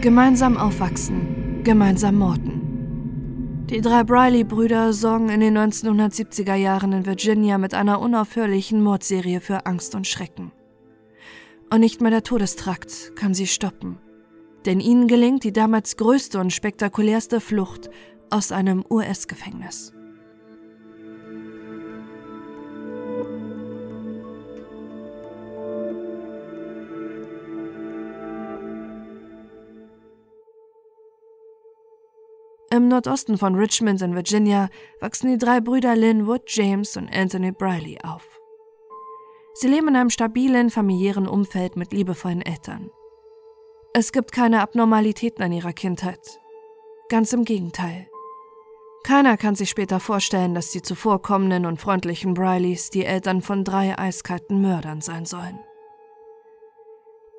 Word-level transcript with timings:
Gemeinsam 0.00 0.56
aufwachsen, 0.56 1.62
gemeinsam 1.62 2.14
morden. 2.16 3.66
Die 3.68 3.82
drei 3.82 4.02
Briley-Brüder 4.02 4.94
sorgen 4.94 5.28
in 5.28 5.40
den 5.40 5.58
1970er 5.58 6.54
Jahren 6.54 6.94
in 6.94 7.04
Virginia 7.04 7.58
mit 7.58 7.74
einer 7.74 8.00
unaufhörlichen 8.00 8.82
Mordserie 8.82 9.42
für 9.42 9.66
Angst 9.66 9.94
und 9.94 10.06
Schrecken. 10.06 10.52
Und 11.70 11.80
nicht 11.80 12.00
mehr 12.00 12.10
der 12.10 12.22
Todestrakt 12.22 13.14
kann 13.14 13.34
sie 13.34 13.46
stoppen. 13.46 13.98
Denn 14.64 14.80
ihnen 14.80 15.06
gelingt 15.06 15.44
die 15.44 15.52
damals 15.52 15.98
größte 15.98 16.40
und 16.40 16.50
spektakulärste 16.50 17.38
Flucht 17.38 17.90
aus 18.30 18.52
einem 18.52 18.82
US-Gefängnis. 18.88 19.92
Im 32.72 32.86
Nordosten 32.86 33.36
von 33.36 33.56
Richmond 33.56 34.00
in 34.00 34.14
Virginia 34.14 34.68
wachsen 35.00 35.28
die 35.28 35.38
drei 35.38 35.60
Brüder 35.60 35.96
Linwood, 35.96 36.42
James 36.46 36.96
und 36.96 37.12
Anthony 37.12 37.50
Briley 37.50 37.98
auf. 38.04 38.24
Sie 39.54 39.66
leben 39.66 39.88
in 39.88 39.96
einem 39.96 40.10
stabilen 40.10 40.70
familiären 40.70 41.26
Umfeld 41.26 41.76
mit 41.76 41.92
liebevollen 41.92 42.42
Eltern. 42.42 42.88
Es 43.92 44.12
gibt 44.12 44.30
keine 44.30 44.60
Abnormalitäten 44.60 45.42
an 45.42 45.52
ihrer 45.52 45.72
Kindheit. 45.72 46.40
Ganz 47.08 47.32
im 47.32 47.44
Gegenteil. 47.44 48.08
Keiner 49.02 49.36
kann 49.36 49.56
sich 49.56 49.68
später 49.68 49.98
vorstellen, 49.98 50.54
dass 50.54 50.70
die 50.70 50.82
zuvorkommenden 50.82 51.66
und 51.66 51.80
freundlichen 51.80 52.34
Brileys 52.34 52.90
die 52.90 53.04
Eltern 53.04 53.42
von 53.42 53.64
drei 53.64 53.98
eiskalten 53.98 54.60
Mördern 54.60 55.00
sein 55.00 55.26
sollen. 55.26 55.58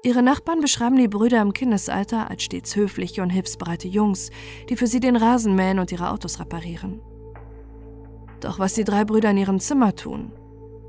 Ihre 0.04 0.24
Nachbarn 0.24 0.62
beschreiben 0.62 0.96
die 0.96 1.08
Brüder 1.08 1.42
im 1.42 1.54
Kindesalter 1.54 2.30
als 2.30 2.42
stets 2.44 2.76
höfliche 2.76 3.22
und 3.22 3.30
hilfsbereite 3.30 3.88
Jungs, 3.88 4.32
die 4.68 4.76
für 4.76 4.88
sie 4.88 5.00
den 5.00 5.16
Rasen 5.16 5.56
mähen 5.56 5.78
und 5.78 5.92
ihre 5.92 6.10
Autos 6.10 6.40
reparieren. 6.40 7.02
Doch 8.40 8.58
was 8.58 8.74
die 8.74 8.84
drei 8.84 9.06
Brüder 9.06 9.30
in 9.30 9.38
ihrem 9.38 9.60
Zimmer 9.60 9.96
tun, 9.96 10.32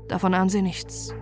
davon 0.07 0.33
ahnen 0.33 0.49
sie 0.49 0.63
nichts. 0.63 1.13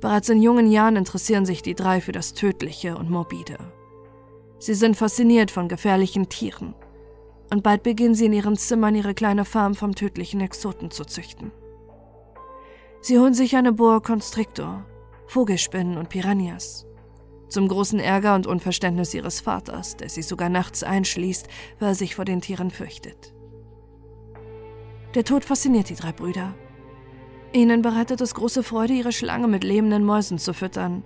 Bereits 0.00 0.28
in 0.28 0.40
jungen 0.40 0.70
Jahren 0.70 0.96
interessieren 0.96 1.44
sich 1.44 1.62
die 1.62 1.74
drei 1.74 2.00
für 2.00 2.12
das 2.12 2.32
Tödliche 2.32 2.96
und 2.96 3.10
Morbide. 3.10 3.58
Sie 4.60 4.74
sind 4.74 4.96
fasziniert 4.96 5.50
von 5.50 5.68
gefährlichen 5.68 6.28
Tieren. 6.28 6.74
Und 7.52 7.64
bald 7.64 7.82
beginnen 7.82 8.14
sie 8.14 8.26
in 8.26 8.32
ihren 8.32 8.56
Zimmern 8.56 8.94
ihre 8.94 9.14
kleine 9.14 9.44
Farm 9.44 9.74
vom 9.74 9.96
tödlichen 9.96 10.40
Exoten 10.40 10.92
zu 10.92 11.04
züchten. 11.04 11.50
Sie 13.02 13.18
holen 13.18 13.32
sich 13.32 13.56
eine 13.56 13.72
Boa 13.72 14.00
Constrictor, 14.00 14.84
Vogelspinnen 15.26 15.96
und 15.96 16.10
Piranhas. 16.10 16.86
Zum 17.48 17.66
großen 17.66 17.98
Ärger 17.98 18.34
und 18.34 18.46
Unverständnis 18.46 19.14
ihres 19.14 19.40
Vaters, 19.40 19.96
der 19.96 20.10
sie 20.10 20.20
sogar 20.20 20.50
nachts 20.50 20.82
einschließt, 20.82 21.48
weil 21.78 21.88
er 21.88 21.94
sich 21.94 22.14
vor 22.14 22.26
den 22.26 22.42
Tieren 22.42 22.70
fürchtet. 22.70 23.32
Der 25.14 25.24
Tod 25.24 25.46
fasziniert 25.46 25.88
die 25.88 25.94
drei 25.94 26.12
Brüder. 26.12 26.54
Ihnen 27.54 27.80
bereitet 27.80 28.20
es 28.20 28.34
große 28.34 28.62
Freude, 28.62 28.92
ihre 28.92 29.12
Schlange 29.12 29.48
mit 29.48 29.64
lebenden 29.64 30.04
Mäusen 30.04 30.38
zu 30.38 30.52
füttern. 30.52 31.02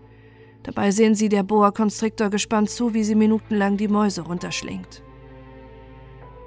Dabei 0.64 0.90
sehen 0.90 1.14
sie 1.14 1.28
der 1.28 1.44
Boa 1.44 1.70
Constrictor 1.70 2.28
gespannt 2.28 2.70
zu, 2.70 2.92
wie 2.92 3.04
sie 3.04 3.14
minutenlang 3.14 3.76
die 3.76 3.88
Mäuse 3.88 4.22
runterschlingt. 4.22 5.04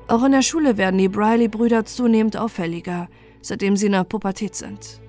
Auch 0.10 0.24
in 0.26 0.34
der 0.34 0.42
Schule 0.42 0.78
werden 0.78 0.98
die 0.98 1.10
Briley-Brüder 1.10 1.86
zunehmend 1.86 2.36
auffälliger, 2.36 3.08
seitdem 3.42 3.78
sie 3.78 3.86
in 3.86 3.94
der 3.94 4.04
Pubertät 4.04 4.54
sind. 4.54 5.02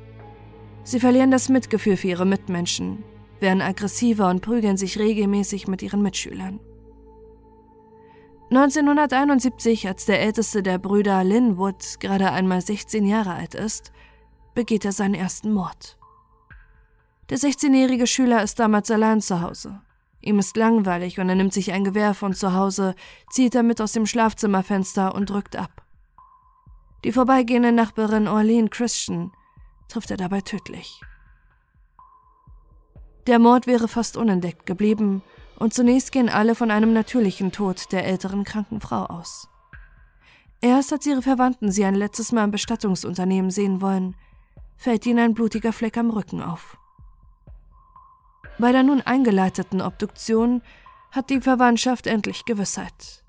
Sie 0.88 1.00
verlieren 1.00 1.30
das 1.30 1.50
Mitgefühl 1.50 1.98
für 1.98 2.08
ihre 2.08 2.24
Mitmenschen, 2.24 3.04
werden 3.40 3.60
aggressiver 3.60 4.30
und 4.30 4.40
prügeln 4.40 4.78
sich 4.78 4.98
regelmäßig 4.98 5.68
mit 5.68 5.82
ihren 5.82 6.00
Mitschülern. 6.00 6.60
1971, 8.48 9.86
als 9.86 10.06
der 10.06 10.22
älteste 10.22 10.62
der 10.62 10.78
Brüder 10.78 11.22
Linwood 11.24 12.00
gerade 12.00 12.32
einmal 12.32 12.62
16 12.62 13.04
Jahre 13.04 13.34
alt 13.34 13.54
ist, 13.54 13.92
begeht 14.54 14.86
er 14.86 14.92
seinen 14.92 15.12
ersten 15.12 15.52
Mord. 15.52 15.98
Der 17.28 17.36
16-jährige 17.36 18.06
Schüler 18.06 18.42
ist 18.42 18.58
damals 18.58 18.90
allein 18.90 19.20
zu 19.20 19.42
Hause. 19.42 19.82
Ihm 20.22 20.38
ist 20.38 20.56
langweilig 20.56 21.20
und 21.20 21.28
er 21.28 21.34
nimmt 21.34 21.52
sich 21.52 21.70
ein 21.70 21.84
Gewehr 21.84 22.14
von 22.14 22.32
zu 22.32 22.54
Hause, 22.54 22.94
zieht 23.28 23.54
damit 23.54 23.82
aus 23.82 23.92
dem 23.92 24.06
Schlafzimmerfenster 24.06 25.14
und 25.14 25.28
drückt 25.28 25.54
ab. 25.54 25.82
Die 27.04 27.12
vorbeigehende 27.12 27.72
Nachbarin 27.72 28.26
Orlean 28.26 28.70
Christian 28.70 29.32
trifft 29.88 30.10
er 30.10 30.16
dabei 30.16 30.40
tödlich. 30.40 31.00
Der 33.26 33.38
Mord 33.38 33.66
wäre 33.66 33.88
fast 33.88 34.16
unentdeckt 34.16 34.66
geblieben, 34.66 35.22
und 35.58 35.74
zunächst 35.74 36.12
gehen 36.12 36.28
alle 36.28 36.54
von 36.54 36.70
einem 36.70 36.92
natürlichen 36.92 37.50
Tod 37.50 37.90
der 37.90 38.06
älteren 38.06 38.44
kranken 38.44 38.80
Frau 38.80 39.04
aus. 39.06 39.48
Erst 40.60 40.92
als 40.92 41.04
ihre 41.04 41.22
Verwandten 41.22 41.72
sie 41.72 41.84
ein 41.84 41.94
letztes 41.94 42.32
Mal 42.32 42.44
im 42.44 42.50
Bestattungsunternehmen 42.50 43.50
sehen 43.50 43.80
wollen, 43.80 44.16
fällt 44.76 45.04
ihnen 45.06 45.18
ein 45.18 45.34
blutiger 45.34 45.72
Fleck 45.72 45.96
am 45.96 46.10
Rücken 46.10 46.42
auf. 46.42 46.78
Bei 48.58 48.72
der 48.72 48.82
nun 48.82 49.02
eingeleiteten 49.02 49.80
Obduktion 49.80 50.62
hat 51.10 51.30
die 51.30 51.40
Verwandtschaft 51.40 52.06
endlich 52.06 52.44
Gewissheit. 52.44 53.24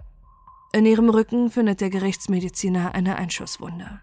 In 0.71 0.85
ihrem 0.85 1.09
Rücken 1.09 1.49
findet 1.49 1.81
der 1.81 1.89
Gerichtsmediziner 1.89 2.93
eine 2.93 3.15
Einschusswunde. 3.15 4.01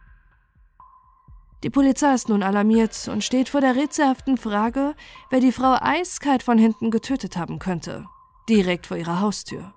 Die 1.66 1.70
Polizei 1.70 2.14
ist 2.14 2.28
nun 2.28 2.44
alarmiert 2.44 3.08
und 3.08 3.24
steht 3.24 3.48
vor 3.48 3.60
der 3.60 3.74
rätselhaften 3.74 4.36
Frage, 4.36 4.94
wer 5.30 5.40
die 5.40 5.50
Frau 5.50 5.76
eiskalt 5.80 6.44
von 6.44 6.58
hinten 6.58 6.92
getötet 6.92 7.36
haben 7.36 7.58
könnte. 7.58 8.06
Direkt 8.48 8.86
vor 8.86 8.96
ihrer 8.96 9.18
Haustür. 9.18 9.74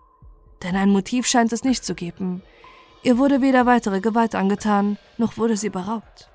Denn 0.62 0.76
ein 0.76 0.92
Motiv 0.92 1.26
scheint 1.26 1.52
es 1.52 1.64
nicht 1.64 1.84
zu 1.84 1.96
geben. 1.96 2.44
Ihr 3.02 3.18
wurde 3.18 3.42
weder 3.42 3.66
weitere 3.66 4.02
Gewalt 4.02 4.36
angetan, 4.36 5.00
noch 5.18 5.38
wurde 5.38 5.58
sie 5.58 5.72
beraubt. 5.72 6.30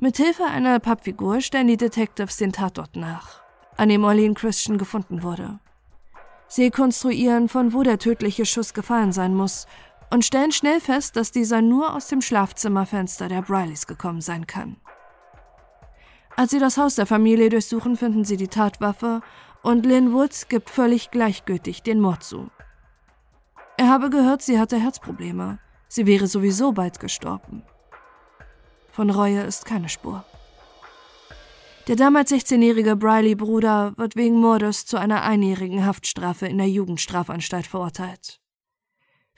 Mithilfe 0.00 0.46
einer 0.46 0.80
Pappfigur 0.80 1.40
stellen 1.40 1.68
die 1.68 1.76
Detectives 1.76 2.36
den 2.36 2.50
Tatort 2.50 2.96
nach, 2.96 3.42
an 3.76 3.90
dem 3.90 4.02
Orlean 4.02 4.34
Christian 4.34 4.78
gefunden 4.78 5.22
wurde. 5.22 5.60
Sie 6.48 6.72
konstruieren, 6.72 7.48
von 7.48 7.72
wo 7.72 7.84
der 7.84 8.00
tödliche 8.00 8.44
Schuss 8.44 8.74
gefallen 8.74 9.12
sein 9.12 9.36
muss 9.36 9.68
und 10.10 10.24
stellen 10.24 10.52
schnell 10.52 10.80
fest, 10.80 11.16
dass 11.16 11.32
dieser 11.32 11.62
nur 11.62 11.94
aus 11.94 12.08
dem 12.08 12.20
Schlafzimmerfenster 12.20 13.28
der 13.28 13.42
Brileys 13.42 13.86
gekommen 13.86 14.20
sein 14.20 14.46
kann. 14.46 14.76
Als 16.36 16.52
sie 16.52 16.58
das 16.58 16.78
Haus 16.78 16.94
der 16.94 17.06
Familie 17.06 17.48
durchsuchen, 17.48 17.96
finden 17.96 18.24
sie 18.24 18.36
die 18.36 18.48
Tatwaffe 18.48 19.22
und 19.62 19.84
Lynn 19.84 20.12
Woods 20.12 20.48
gibt 20.48 20.70
völlig 20.70 21.10
gleichgültig 21.10 21.82
den 21.82 22.00
Mord 22.00 22.22
zu. 22.22 22.50
Er 23.76 23.88
habe 23.88 24.10
gehört, 24.10 24.42
sie 24.42 24.58
hatte 24.58 24.78
Herzprobleme. 24.78 25.58
Sie 25.88 26.06
wäre 26.06 26.26
sowieso 26.26 26.72
bald 26.72 27.00
gestorben. 27.00 27.62
Von 28.92 29.10
Reue 29.10 29.42
ist 29.42 29.64
keine 29.64 29.88
Spur. 29.88 30.24
Der 31.86 31.96
damals 31.96 32.30
16-jährige 32.30 32.96
Briley-Bruder 32.96 33.94
wird 33.96 34.14
wegen 34.14 34.40
Mordes 34.40 34.84
zu 34.84 34.98
einer 34.98 35.22
einjährigen 35.22 35.86
Haftstrafe 35.86 36.46
in 36.46 36.58
der 36.58 36.68
Jugendstrafanstalt 36.68 37.66
verurteilt. 37.66 38.37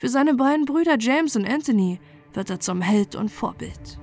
Für 0.01 0.09
seine 0.09 0.33
beiden 0.33 0.65
Brüder 0.65 0.97
James 0.99 1.35
und 1.35 1.47
Anthony 1.47 1.99
wird 2.33 2.49
er 2.49 2.59
zum 2.59 2.81
Held 2.81 3.13
und 3.13 3.29
Vorbild. 3.29 3.99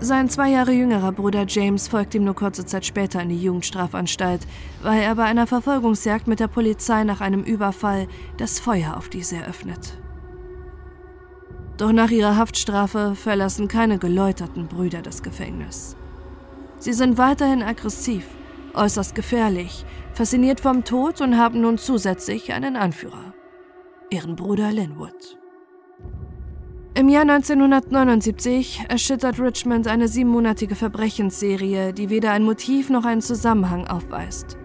Sein 0.00 0.28
zwei 0.28 0.50
Jahre 0.50 0.72
jüngerer 0.72 1.12
Bruder 1.12 1.46
James 1.48 1.88
folgt 1.88 2.14
ihm 2.14 2.24
nur 2.24 2.34
kurze 2.34 2.66
Zeit 2.66 2.84
später 2.84 3.22
in 3.22 3.30
die 3.30 3.42
Jugendstrafanstalt, 3.42 4.46
weil 4.82 5.00
er 5.00 5.14
bei 5.14 5.24
einer 5.24 5.46
Verfolgungsjagd 5.46 6.26
mit 6.26 6.40
der 6.40 6.48
Polizei 6.48 7.04
nach 7.04 7.22
einem 7.22 7.42
Überfall 7.42 8.06
das 8.36 8.60
Feuer 8.60 8.98
auf 8.98 9.08
diese 9.08 9.36
eröffnet. 9.36 9.98
Doch 11.78 11.92
nach 11.92 12.10
ihrer 12.10 12.36
Haftstrafe 12.36 13.14
verlassen 13.14 13.66
keine 13.66 13.98
geläuterten 13.98 14.68
Brüder 14.68 15.00
das 15.00 15.22
Gefängnis. 15.22 15.96
Sie 16.80 16.92
sind 16.92 17.18
weiterhin 17.18 17.62
aggressiv, 17.62 18.24
äußerst 18.74 19.14
gefährlich, 19.14 19.84
fasziniert 20.12 20.60
vom 20.60 20.84
Tod 20.84 21.20
und 21.20 21.36
haben 21.36 21.60
nun 21.60 21.76
zusätzlich 21.76 22.52
einen 22.52 22.76
Anführer, 22.76 23.34
ihren 24.10 24.36
Bruder 24.36 24.70
Linwood. 24.70 25.38
Im 26.94 27.08
Jahr 27.08 27.22
1979 27.22 28.86
erschüttert 28.88 29.40
Richmond 29.40 29.86
eine 29.86 30.08
siebenmonatige 30.08 30.74
Verbrechensserie, 30.74 31.92
die 31.92 32.10
weder 32.10 32.32
ein 32.32 32.44
Motiv 32.44 32.90
noch 32.90 33.04
einen 33.04 33.22
Zusammenhang 33.22 33.86
aufweist. 33.86 34.56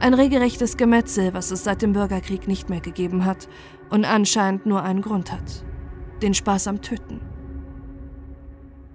Ein 0.00 0.14
regelrechtes 0.14 0.76
Gemetzel, 0.76 1.34
was 1.34 1.50
es 1.50 1.62
seit 1.62 1.82
dem 1.82 1.92
Bürgerkrieg 1.92 2.48
nicht 2.48 2.70
mehr 2.70 2.80
gegeben 2.80 3.24
hat 3.24 3.48
und 3.90 4.04
anscheinend 4.04 4.66
nur 4.66 4.82
einen 4.82 5.02
Grund 5.02 5.30
hat. 5.30 5.64
Den 6.22 6.34
Spaß 6.34 6.68
am 6.68 6.80
Töten. 6.80 7.20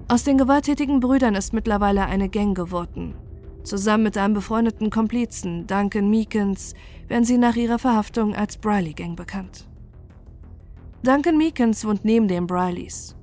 Aus 0.07 0.24
den 0.24 0.38
gewalttätigen 0.38 1.00
Brüdern 1.00 1.34
ist 1.34 1.52
mittlerweile 1.52 2.06
eine 2.06 2.30
Gang 2.30 2.56
geworden. 2.56 3.16
Zusammen 3.63 4.04
mit 4.04 4.18
einem 4.18 4.36
befreundeten 4.36 4.92
Komplizen, 4.92 5.66
Duncan 5.66 6.12
Meekins, 6.12 6.75
werden 7.07 7.24
sie 7.25 7.40
nach 7.40 7.56
ihrer 7.56 7.80
Verhaftung 7.80 8.36
als 8.36 8.57
Briley 8.57 8.94
Gang 8.94 9.18
bekannt. 9.18 9.68
Duncan 11.02 11.38
Meekins 11.38 11.86
wohnt 11.86 12.06
neben 12.06 12.28
den 12.28 12.46
Brileys. 12.46 13.16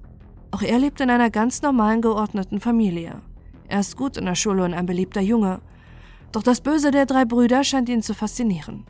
Auch 0.51 0.63
er 0.63 0.81
lebt 0.81 1.01
in 1.01 1.09
einer 1.09 1.31
ganz 1.31 1.63
normalen 1.63 2.03
geordneten 2.03 2.59
Familie. 2.59 3.23
Er 3.69 3.79
ist 3.79 3.97
gut 3.97 4.17
in 4.17 4.27
der 4.27 4.35
Schule 4.35 4.65
und 4.65 4.75
ein 4.75 4.87
beliebter 4.87 5.21
Junge. 5.21 5.61
Doch 6.33 6.43
das 6.43 6.61
Böse 6.61 6.91
der 6.91 7.07
drei 7.07 7.25
Brüder 7.25 7.63
scheint 7.63 7.89
ihn 7.89 8.03
zu 8.03 8.13
faszinieren. 8.13 8.87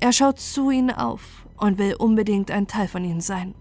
Er 0.00 0.12
schaut 0.12 0.38
zu 0.38 0.70
ihnen 0.70 0.90
auf 0.90 1.46
und 1.56 1.78
will 1.78 1.94
unbedingt 1.94 2.50
ein 2.50 2.66
Teil 2.66 2.88
von 2.88 3.04
ihnen 3.04 3.20
sein. 3.22 3.54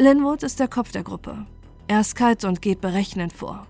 Linwood 0.00 0.44
ist 0.44 0.60
der 0.60 0.68
Kopf 0.68 0.92
der 0.92 1.02
Gruppe. 1.02 1.44
Er 1.88 2.00
ist 2.00 2.14
kalt 2.14 2.44
und 2.44 2.62
geht 2.62 2.80
berechnend 2.80 3.32
vor. 3.32 3.66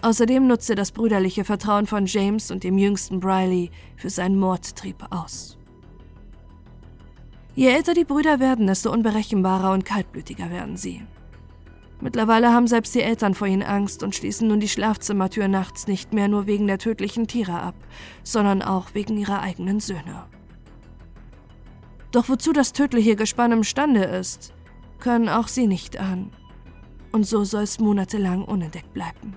Außerdem 0.00 0.46
nutzt 0.46 0.70
er 0.70 0.76
das 0.76 0.92
brüderliche 0.92 1.44
Vertrauen 1.44 1.86
von 1.86 2.06
James 2.06 2.50
und 2.50 2.64
dem 2.64 2.78
jüngsten 2.78 3.20
Briley 3.20 3.70
für 3.96 4.08
seinen 4.08 4.38
Mordtrieb 4.38 5.04
aus. 5.10 5.58
Je 7.54 7.68
älter 7.68 7.92
die 7.92 8.06
Brüder 8.06 8.40
werden, 8.40 8.66
desto 8.66 8.90
unberechenbarer 8.90 9.72
und 9.72 9.84
kaltblütiger 9.84 10.50
werden 10.50 10.78
sie. 10.78 11.02
Mittlerweile 12.00 12.50
haben 12.50 12.66
selbst 12.66 12.94
die 12.94 13.02
Eltern 13.02 13.34
vor 13.34 13.46
ihnen 13.46 13.62
Angst 13.62 14.02
und 14.02 14.14
schließen 14.14 14.48
nun 14.48 14.60
die 14.60 14.68
Schlafzimmertür 14.68 15.48
nachts 15.48 15.86
nicht 15.86 16.14
mehr 16.14 16.28
nur 16.28 16.46
wegen 16.46 16.66
der 16.66 16.78
tödlichen 16.78 17.26
Tiere 17.26 17.60
ab, 17.60 17.74
sondern 18.22 18.62
auch 18.62 18.94
wegen 18.94 19.18
ihrer 19.18 19.42
eigenen 19.42 19.80
Söhne. 19.80 20.24
Doch 22.10 22.30
wozu 22.30 22.54
das 22.54 22.72
tödliche 22.72 23.16
Gespann 23.16 23.52
imstande 23.52 24.04
ist, 24.04 24.54
können 24.98 25.28
auch 25.28 25.48
sie 25.48 25.66
nicht 25.66 25.98
ahnen. 25.98 26.30
Und 27.12 27.26
so 27.26 27.44
soll 27.44 27.62
es 27.62 27.78
monatelang 27.78 28.44
unentdeckt 28.44 28.92
bleiben. 28.92 29.36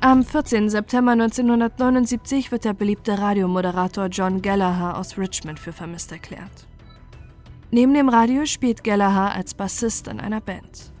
Am 0.00 0.22
14. 0.22 0.70
September 0.70 1.12
1979 1.12 2.52
wird 2.52 2.64
der 2.64 2.72
beliebte 2.72 3.18
Radiomoderator 3.18 4.06
John 4.06 4.40
Gallagher 4.40 4.96
aus 4.96 5.18
Richmond 5.18 5.58
für 5.58 5.72
vermisst 5.72 6.12
erklärt. 6.12 6.68
Neben 7.72 7.92
dem 7.94 8.08
Radio 8.08 8.46
spielt 8.46 8.84
Gallagher 8.84 9.34
als 9.34 9.54
Bassist 9.54 10.06
in 10.06 10.20
einer 10.20 10.40
Band. 10.40 10.92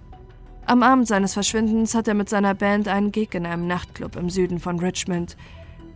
Am 0.66 0.82
Abend 0.82 1.08
seines 1.08 1.32
Verschwindens 1.32 1.94
hat 1.94 2.08
er 2.08 2.14
mit 2.14 2.28
seiner 2.28 2.54
Band 2.54 2.88
einen 2.88 3.12
Gig 3.12 3.34
in 3.34 3.46
einem 3.46 3.66
Nachtclub 3.66 4.16
im 4.16 4.28
Süden 4.28 4.58
von 4.58 4.78
Richmond. 4.80 5.36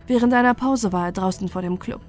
Während 0.07 0.33
einer 0.33 0.53
Pause 0.53 0.91
war 0.91 1.05
er 1.05 1.11
draußen 1.11 1.47
vor 1.47 1.61
dem 1.61 1.79
Club. 1.79 2.01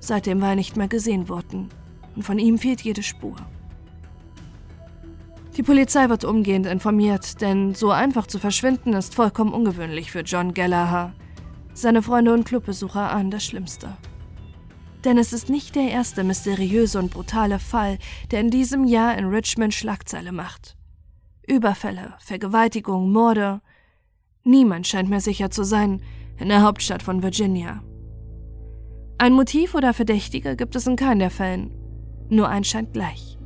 Seitdem 0.00 0.40
war 0.40 0.50
er 0.50 0.56
nicht 0.56 0.76
mehr 0.76 0.88
gesehen 0.88 1.28
worden 1.28 1.68
und 2.16 2.22
von 2.22 2.38
ihm 2.38 2.58
fehlt 2.58 2.80
jede 2.80 3.02
Spur. 3.02 3.36
Die 5.56 5.62
Polizei 5.62 6.08
wird 6.08 6.24
umgehend 6.24 6.66
informiert, 6.66 7.40
denn 7.40 7.74
so 7.74 7.90
einfach 7.90 8.26
zu 8.26 8.38
verschwinden 8.38 8.94
ist 8.94 9.14
vollkommen 9.14 9.52
ungewöhnlich 9.52 10.10
für 10.10 10.20
John 10.20 10.54
Gallagher. 10.54 11.12
Seine 11.74 12.02
Freunde 12.02 12.32
und 12.32 12.44
Clubbesucher 12.44 13.10
ahnen 13.12 13.30
das 13.30 13.44
Schlimmste. 13.44 13.96
Denn 15.04 15.18
es 15.18 15.32
ist 15.32 15.50
nicht 15.50 15.74
der 15.74 15.90
erste 15.90 16.24
mysteriöse 16.24 16.98
und 16.98 17.10
brutale 17.10 17.58
Fall, 17.58 17.98
der 18.30 18.40
in 18.40 18.50
diesem 18.50 18.84
Jahr 18.84 19.16
in 19.18 19.26
Richmond 19.26 19.74
Schlagzeile 19.74 20.32
macht. 20.32 20.76
Überfälle, 21.46 22.14
Vergewaltigungen, 22.20 23.12
Morde. 23.12 23.60
Niemand 24.44 24.86
scheint 24.86 25.10
mehr 25.10 25.20
sicher 25.20 25.50
zu 25.50 25.64
sein 25.64 26.02
in 26.42 26.48
der 26.48 26.62
Hauptstadt 26.62 27.04
von 27.04 27.22
Virginia. 27.22 27.84
Ein 29.16 29.32
Motiv 29.32 29.76
oder 29.76 29.94
Verdächtige 29.94 30.56
gibt 30.56 30.74
es 30.74 30.88
in 30.88 30.96
keinem 30.96 31.20
der 31.20 31.30
Fällen. 31.30 31.70
Nur 32.30 32.48
eins 32.48 32.66
scheint 32.66 32.92
gleich. 32.92 33.38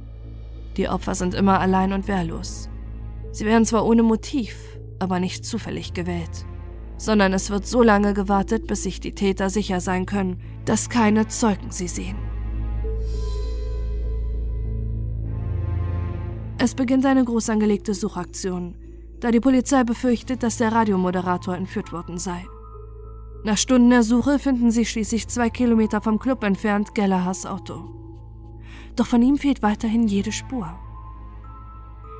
Die 0.78 0.88
Opfer 0.88 1.14
sind 1.14 1.34
immer 1.34 1.60
allein 1.60 1.92
und 1.92 2.08
wehrlos. 2.08 2.70
Sie 3.32 3.44
werden 3.44 3.66
zwar 3.66 3.84
ohne 3.84 4.02
Motiv, 4.02 4.56
aber 4.98 5.20
nicht 5.20 5.44
zufällig 5.44 5.92
gewählt, 5.92 6.46
sondern 6.96 7.34
es 7.34 7.50
wird 7.50 7.66
so 7.66 7.82
lange 7.82 8.14
gewartet, 8.14 8.66
bis 8.66 8.84
sich 8.84 8.98
die 8.98 9.12
Täter 9.12 9.50
sicher 9.50 9.80
sein 9.80 10.06
können, 10.06 10.40
dass 10.64 10.88
keine 10.88 11.28
Zeugen 11.28 11.70
sie 11.70 11.88
sehen. 11.88 12.16
Es 16.56 16.74
beginnt 16.74 17.04
eine 17.04 17.24
groß 17.24 17.50
angelegte 17.50 17.92
Suchaktion, 17.92 18.74
da 19.20 19.30
die 19.30 19.40
Polizei 19.40 19.84
befürchtet, 19.84 20.42
dass 20.42 20.56
der 20.56 20.72
Radiomoderator 20.72 21.54
entführt 21.54 21.92
worden 21.92 22.16
sei. 22.16 22.46
Nach 23.44 23.56
Stunden 23.56 23.90
der 23.90 24.02
Suche 24.02 24.38
finden 24.38 24.70
sie 24.70 24.84
schließlich 24.84 25.28
zwei 25.28 25.50
Kilometer 25.50 26.00
vom 26.00 26.18
Club 26.18 26.42
entfernt 26.42 26.94
Gallagher's 26.94 27.46
Auto. 27.46 27.84
Doch 28.96 29.06
von 29.06 29.22
ihm 29.22 29.36
fehlt 29.36 29.62
weiterhin 29.62 30.08
jede 30.08 30.32
Spur. 30.32 30.78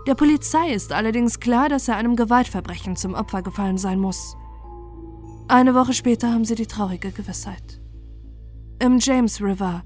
Der 0.06 0.14
Polizei 0.14 0.72
ist 0.72 0.92
allerdings 0.92 1.40
klar, 1.40 1.68
dass 1.68 1.88
er 1.88 1.96
einem 1.96 2.14
Gewaltverbrechen 2.14 2.94
zum 2.94 3.14
Opfer 3.14 3.42
gefallen 3.42 3.78
sein 3.78 3.98
muss. 3.98 4.36
Eine 5.48 5.74
Woche 5.74 5.94
später 5.94 6.32
haben 6.32 6.44
sie 6.44 6.54
die 6.54 6.66
traurige 6.66 7.10
Gewissheit. 7.10 7.80
Im 8.78 8.98
James 8.98 9.40
River 9.40 9.82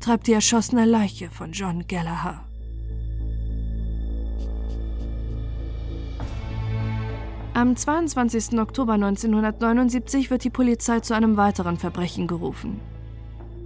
treibt 0.00 0.26
die 0.26 0.32
erschossene 0.32 0.84
Leiche 0.84 1.30
von 1.30 1.52
John 1.52 1.86
Gallagher. 1.86 2.44
Am 7.54 7.76
22. 7.76 8.58
Oktober 8.58 8.94
1979 8.94 10.30
wird 10.30 10.42
die 10.42 10.48
Polizei 10.48 11.00
zu 11.00 11.14
einem 11.14 11.36
weiteren 11.36 11.76
Verbrechen 11.76 12.26
gerufen. 12.26 12.80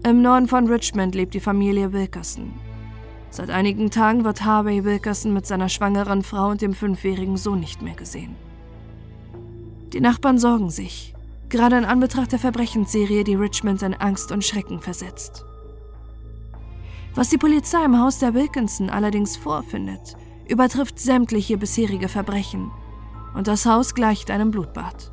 Im 0.05 0.23
Norden 0.23 0.49
von 0.49 0.67
Richmond 0.67 1.15
lebt 1.15 1.35
die 1.35 1.41
Familie 1.41 1.93
Wilkerson. 1.93 2.53
Seit 3.31 3.49
einigen 3.49 3.93
Tagen 3.93 4.25
wird 4.25 4.45
Harvey 4.45 4.83
Wilkerson 4.83 5.33
mit 5.33 5.47
seiner 5.47 5.69
schwangeren 5.69 6.25
Frau 6.25 6.49
und 6.49 6.63
dem 6.63 6.75
fünfjährigen 6.75 7.37
Sohn 7.37 7.61
nicht 7.61 7.81
mehr 7.81 7.95
gesehen. 7.95 8.35
Die 9.93 10.01
Nachbarn 10.01 10.39
sorgen 10.39 10.71
sich, 10.71 11.15
gerade 11.49 11.79
in 11.79 11.85
Anbetracht 11.85 12.33
der 12.33 12.41
Verbrechensserie, 12.41 13.23
die 13.23 13.37
Richmond 13.37 13.83
in 13.83 13.95
Angst 13.95 14.33
und 14.33 14.45
Schrecken 14.45 14.81
versetzt. 14.81 15.45
Was 17.15 17.29
die 17.29 17.39
Polizei 17.39 17.85
im 17.85 18.01
Haus 18.01 18.19
der 18.19 18.35
Wilkinson 18.35 18.91
allerdings 18.91 19.37
vorfindet, 19.37 20.17
übertrifft 20.49 20.99
sämtliche 20.99 21.57
bisherige 21.57 22.09
Verbrechen 22.09 22.73
und 23.37 23.47
das 23.47 23.67
Haus 23.67 23.95
gleicht 23.95 24.33
einem 24.33 24.51
Blutbad. 24.51 25.13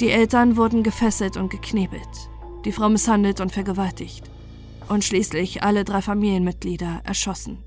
Die 0.00 0.10
Eltern 0.10 0.56
wurden 0.56 0.84
gefesselt 0.84 1.36
und 1.36 1.50
geknebelt 1.50 2.28
die 2.64 2.72
Frau 2.72 2.88
misshandelt 2.88 3.40
und 3.40 3.52
vergewaltigt 3.52 4.30
und 4.88 5.04
schließlich 5.04 5.62
alle 5.62 5.84
drei 5.84 6.02
Familienmitglieder 6.02 7.02
erschossen. 7.04 7.62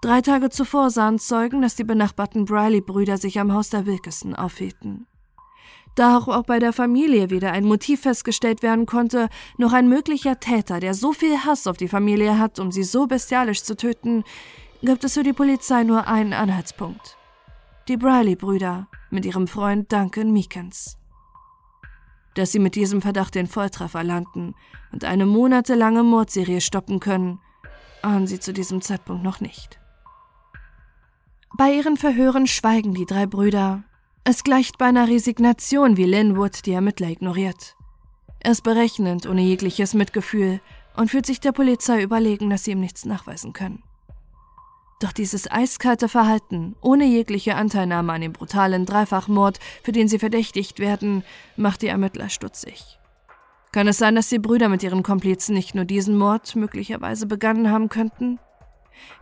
Drei 0.00 0.20
Tage 0.20 0.50
zuvor 0.50 0.90
sahen 0.90 1.18
Zeugen, 1.18 1.62
dass 1.62 1.76
die 1.76 1.84
benachbarten 1.84 2.44
Briley-Brüder 2.44 3.16
sich 3.16 3.40
am 3.40 3.54
Haus 3.54 3.70
der 3.70 3.86
Wilkeson 3.86 4.34
aufhielten. 4.34 5.06
Da 5.94 6.18
auch 6.18 6.44
bei 6.44 6.58
der 6.58 6.72
Familie 6.72 7.30
weder 7.30 7.52
ein 7.52 7.64
Motiv 7.64 8.02
festgestellt 8.02 8.62
werden 8.62 8.86
konnte, 8.86 9.28
noch 9.58 9.72
ein 9.72 9.88
möglicher 9.88 10.40
Täter, 10.40 10.80
der 10.80 10.94
so 10.94 11.12
viel 11.12 11.38
Hass 11.44 11.66
auf 11.66 11.76
die 11.76 11.88
Familie 11.88 12.38
hat, 12.38 12.58
um 12.58 12.72
sie 12.72 12.82
so 12.82 13.06
bestialisch 13.06 13.62
zu 13.62 13.76
töten, 13.76 14.24
gibt 14.82 15.04
es 15.04 15.14
für 15.14 15.22
die 15.22 15.32
Polizei 15.32 15.84
nur 15.84 16.08
einen 16.08 16.32
Anhaltspunkt. 16.32 17.16
Die 17.88 17.96
Briley-Brüder 17.96 18.88
mit 19.10 19.24
ihrem 19.24 19.46
Freund 19.46 19.92
Duncan 19.92 20.32
Meekins. 20.32 20.98
Dass 22.34 22.50
sie 22.50 22.58
mit 22.58 22.74
diesem 22.74 23.00
Verdacht 23.00 23.36
den 23.36 23.46
Volltreffer 23.46 24.02
landen 24.02 24.54
und 24.90 25.04
eine 25.04 25.26
monatelange 25.26 26.02
Mordserie 26.02 26.60
stoppen 26.60 26.98
können, 26.98 27.38
ahnen 28.02 28.26
sie 28.26 28.40
zu 28.40 28.52
diesem 28.52 28.80
Zeitpunkt 28.80 29.22
noch 29.22 29.40
nicht. 29.40 29.78
Bei 31.56 31.72
ihren 31.72 31.96
Verhören 31.96 32.48
schweigen 32.48 32.94
die 32.94 33.06
drei 33.06 33.26
Brüder. 33.26 33.84
Es 34.26 34.42
gleicht 34.42 34.78
beinahe 34.78 35.08
Resignation, 35.08 35.98
wie 35.98 36.06
Linwood 36.06 36.64
die 36.64 36.72
Ermittler 36.72 37.08
ignoriert. 37.08 37.76
Er 38.40 38.52
ist 38.52 38.62
berechnend, 38.62 39.26
ohne 39.26 39.42
jegliches 39.42 39.92
Mitgefühl 39.92 40.62
und 40.96 41.10
fühlt 41.10 41.26
sich 41.26 41.40
der 41.40 41.52
Polizei 41.52 42.02
überlegen, 42.02 42.48
dass 42.48 42.64
sie 42.64 42.70
ihm 42.70 42.80
nichts 42.80 43.04
nachweisen 43.04 43.52
können. 43.52 43.82
Doch 44.98 45.12
dieses 45.12 45.50
eiskalte 45.50 46.08
Verhalten, 46.08 46.74
ohne 46.80 47.04
jegliche 47.04 47.56
Anteilnahme 47.56 48.14
an 48.14 48.22
dem 48.22 48.32
brutalen 48.32 48.86
Dreifachmord, 48.86 49.58
für 49.82 49.92
den 49.92 50.08
sie 50.08 50.18
verdächtigt 50.18 50.78
werden, 50.78 51.22
macht 51.56 51.82
die 51.82 51.88
Ermittler 51.88 52.30
stutzig. 52.30 52.98
Kann 53.72 53.88
es 53.88 53.98
sein, 53.98 54.14
dass 54.14 54.30
die 54.30 54.38
Brüder 54.38 54.70
mit 54.70 54.82
ihren 54.82 55.02
Komplizen 55.02 55.52
nicht 55.52 55.74
nur 55.74 55.84
diesen 55.84 56.16
Mord 56.16 56.56
möglicherweise 56.56 57.26
begangen 57.26 57.70
haben 57.70 57.90
könnten? 57.90 58.38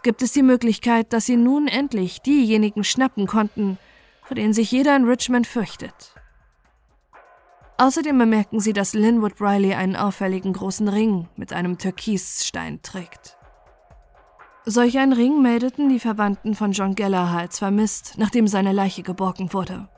Gibt 0.05 0.23
es 0.23 0.31
die 0.31 0.45
Möglichkeit, 0.45 1.13
dass 1.13 1.27
sie 1.27 1.37
nun 1.37 1.67
endlich 1.67 2.21
diejenigen 2.21 2.85
schnappen 2.85 3.27
konnten, 3.27 3.79
vor 4.23 4.35
denen 4.35 4.53
sich 4.53 4.71
jeder 4.71 4.97
in 4.97 5.05
Richmond 5.05 5.47
fürchtet? 5.47 6.15
Außerdem 7.79 8.17
bemerken 8.17 8.61
sie, 8.61 8.73
dass 8.73 8.95
Linwood 8.95 9.41
Riley 9.41 9.75
einen 9.75 9.97
auffälligen 9.97 10.53
großen 10.53 10.89
Ring 10.89 11.29
mit 11.37 11.53
einem 11.53 11.79
Türkisstein 11.79 12.81
trägt. 12.83 13.37
Solch 14.65 14.99
einen 14.99 15.13
Ring 15.13 15.43
meldeten 15.43 15.89
die 15.89 15.99
Verwandten 15.99 16.55
von 16.55 16.71
John 16.71 16.95
Gallagher 16.95 17.39
als 17.39 17.59
vermisst, 17.59 18.15
nachdem 18.19 18.47
seine 18.47 18.73
Leiche 18.73 19.03
geborgen 19.03 19.53
wurde. 19.53 19.89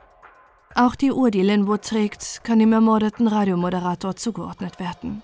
Auch 0.73 0.95
die 0.95 1.11
Uhr, 1.11 1.29
die 1.29 1.43
Linwood 1.43 1.83
trägt, 1.83 2.43
kann 2.43 2.59
dem 2.59 2.73
ermordeten 2.73 3.27
Radiomoderator 3.27 4.15
zugeordnet 4.15 4.79
werden. 4.79 5.21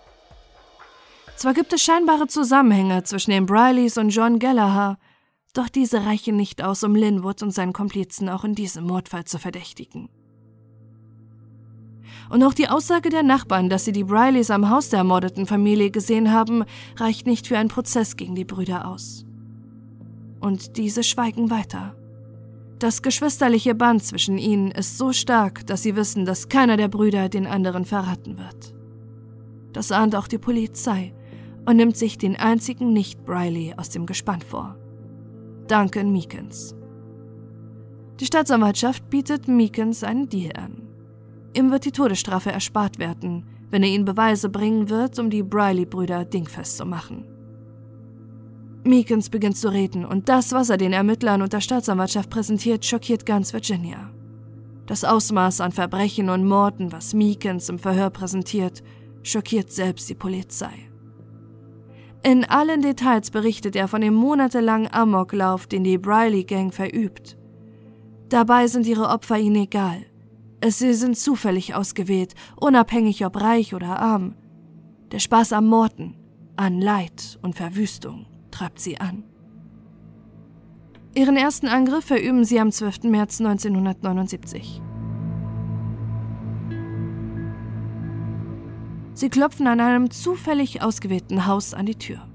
Zwar 1.36 1.55
gibt 1.55 1.74
es 1.74 1.81
scheinbare 1.81 2.27
Zusammenhänge 2.27 3.03
zwischen 3.03 3.31
den 3.31 3.48
Brileys 3.48 3.98
und 3.98 4.10
John 4.10 4.38
Gallagher, 4.38 5.00
Doch 5.53 5.67
diese 5.67 6.05
reichen 6.05 6.38
nicht 6.38 6.63
aus, 6.63 6.84
um 6.84 6.96
Linwood 6.96 7.43
und 7.43 7.51
seinen 7.51 7.74
Komplizen 7.74 8.29
auch 8.29 8.46
in 8.46 8.55
diesem 8.55 8.86
Mordfall 8.86 9.25
zu 9.25 9.38
verdächtigen. 9.38 10.10
Und 12.29 12.43
auch 12.43 12.53
die 12.53 12.70
Aussage 12.70 13.10
der 13.10 13.24
Nachbarn, 13.24 13.70
dass 13.70 13.84
sie 13.84 13.91
die 13.91 14.05
Brileys 14.05 14.51
am 14.51 14.70
Haus 14.70 14.89
der 14.89 15.00
ermordeten 15.00 15.46
Familie 15.46 15.91
gesehen 15.91 16.31
haben, 16.31 16.63
reicht 16.96 17.27
nicht 17.27 17.48
für 17.48 17.58
einen 17.58 17.67
Prozess 17.67 18.15
gegen 18.15 18.36
die 18.36 18.46
Brüder 18.46 18.88
aus. 18.88 19.25
Und 20.39 20.77
diese 20.77 21.03
schweigen 21.03 21.50
weiter. 21.50 21.96
Das 22.79 23.01
geschwisterliche 23.01 23.75
Band 23.75 24.03
zwischen 24.03 24.38
ihnen 24.38 24.72
ist 24.72 24.98
so 24.98 25.12
stark, 25.12 25.67
dass 25.67 25.84
sie 25.84 25.98
wissen, 25.98 26.25
dass 26.25 26.48
keiner 26.48 26.77
der 26.77 26.88
Brüder 26.88 27.27
den 27.27 27.46
anderen 27.46 27.84
verraten 27.84 28.38
wird. 28.38 28.74
Das 29.74 29.91
ahnt 29.91 30.15
auch 30.15 30.27
die 30.27 30.39
Polizei 30.39 31.13
und 31.65 31.75
nimmt 31.75 31.98
sich 31.98 32.17
den 32.17 32.38
einzigen 32.38 32.93
Nicht-Briley 32.93 33.75
aus 33.77 33.89
dem 33.89 34.05
Gespann 34.05 34.41
vor. 34.41 34.81
Duncan 35.72 36.12
Meekins. 36.12 36.75
Die 38.20 38.25
Staatsanwaltschaft 38.25 39.10
bietet 39.10 39.48
Meekins 39.48 40.04
einen 40.04 40.28
Deal 40.28 40.51
an. 40.58 40.82
Ihm 41.56 41.72
wird 41.72 41.86
die 41.86 41.94
Todesstrafe 41.94 42.51
erspart 42.51 43.00
werden, 43.00 43.46
wenn 43.70 43.82
er 43.82 43.88
ihnen 43.88 44.04
Beweise 44.04 44.50
bringen 44.50 44.90
wird, 44.90 45.18
um 45.18 45.30
die 45.30 45.44
Briley-Brüder 45.44 46.25
dingfest 46.25 46.75
zu 46.75 46.86
machen. 46.86 47.24
Meekins 48.84 49.30
beginnt 49.30 49.56
zu 49.56 49.72
reden 49.72 50.04
und 50.04 50.28
das, 50.28 50.51
was 50.51 50.70
er 50.70 50.75
den 50.75 50.92
Ermittlern 50.92 51.42
und 51.42 51.54
der 51.54 51.62
Staatsanwaltschaft 51.62 52.30
präsentiert, 52.30 52.84
schockiert 52.84 53.25
ganz 53.25 53.54
Virginia. 53.54 54.12
Das 54.88 55.06
Ausmaß 55.06 55.62
an 55.62 55.72
Verbrechen 55.72 56.28
und 56.30 56.46
Morden, 56.46 56.92
was 56.92 57.13
Meekins 57.13 57.70
im 57.70 57.80
Verhör 57.80 58.10
präsentiert, 58.10 58.84
schockiert 59.24 59.72
selbst 59.72 60.10
die 60.10 60.16
Polizei. 60.16 60.90
In 62.24 62.46
allen 62.46 62.82
Details 62.82 63.32
berichtet 63.32 63.75
er 63.75 63.88
von 63.88 64.01
dem 64.01 64.13
monatelangen 64.13 64.94
Amoklauf, 64.94 65.66
den 65.66 65.84
die 65.84 65.98
Briley 65.98 66.44
Gang 66.44 66.72
verübt. 66.72 67.36
Dabei 68.30 68.68
sind 68.68 68.86
ihre 68.86 69.10
Opfer 69.10 69.40
ihnen 69.40 69.63
egal. 69.63 70.06
Sie 70.63 70.94
sind 70.94 71.18
zufällig 71.18 71.74
ausgewählt, 71.74 72.36
unabhängig 72.56 73.25
ob 73.25 73.42
reich 73.42 73.74
oder 73.74 74.00
arm. 74.00 74.36
Der 75.12 75.20
Spaß 75.20 75.54
am 75.54 75.68
Morden, 75.68 76.16
an 76.56 76.80
Leid 76.80 77.40
und 77.42 77.56
Verwüstung 77.56 78.28
treibt 78.51 78.80
sie 78.80 79.00
an. 79.00 79.24
Ihren 81.16 81.36
ersten 81.36 81.68
Angriff 81.68 82.06
verüben 82.06 82.46
sie 82.46 82.60
am 82.60 82.72
12. 82.72 83.04
März 83.06 83.42
1979. 83.42 84.82
Sie 89.13 89.30
klopfen 89.30 89.68
an 89.68 89.80
einem 89.80 90.10
zufällig 90.10 90.82
ausgewählten 90.82 91.46
Haus 91.46 91.74
an 91.74 91.86
die 91.86 91.96
Tür. 91.96 92.27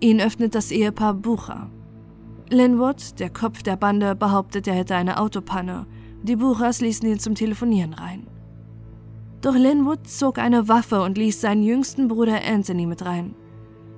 Ihnen 0.00 0.20
öffnet 0.20 0.54
das 0.54 0.70
Ehepaar 0.70 1.14
Bucher. 1.14 1.70
Linwood, 2.48 3.18
der 3.20 3.30
Kopf 3.30 3.62
der 3.62 3.76
Bande, 3.76 4.14
behauptet, 4.14 4.66
er 4.66 4.74
hätte 4.74 4.94
eine 4.94 5.18
Autopanne. 5.18 5.86
Die 6.22 6.36
Buchers 6.36 6.80
ließen 6.80 7.08
ihn 7.08 7.18
zum 7.18 7.34
Telefonieren 7.34 7.94
rein. 7.94 8.26
Doch 9.40 9.54
Linwood 9.54 10.06
zog 10.06 10.38
eine 10.38 10.68
Waffe 10.68 11.02
und 11.02 11.18
ließ 11.18 11.40
seinen 11.40 11.62
jüngsten 11.62 12.08
Bruder 12.08 12.40
Anthony 12.46 12.86
mit 12.86 13.04
rein. 13.04 13.34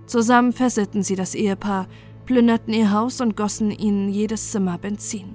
Zusammen 0.06 0.52
fesselten 0.52 1.02
sie 1.02 1.16
das 1.16 1.34
Ehepaar, 1.34 1.86
plünderten 2.26 2.72
ihr 2.72 2.92
Haus 2.92 3.20
und 3.20 3.36
gossen 3.36 3.70
ihnen 3.70 4.08
jedes 4.08 4.50
Zimmer 4.52 4.78
Benzin. 4.78 5.34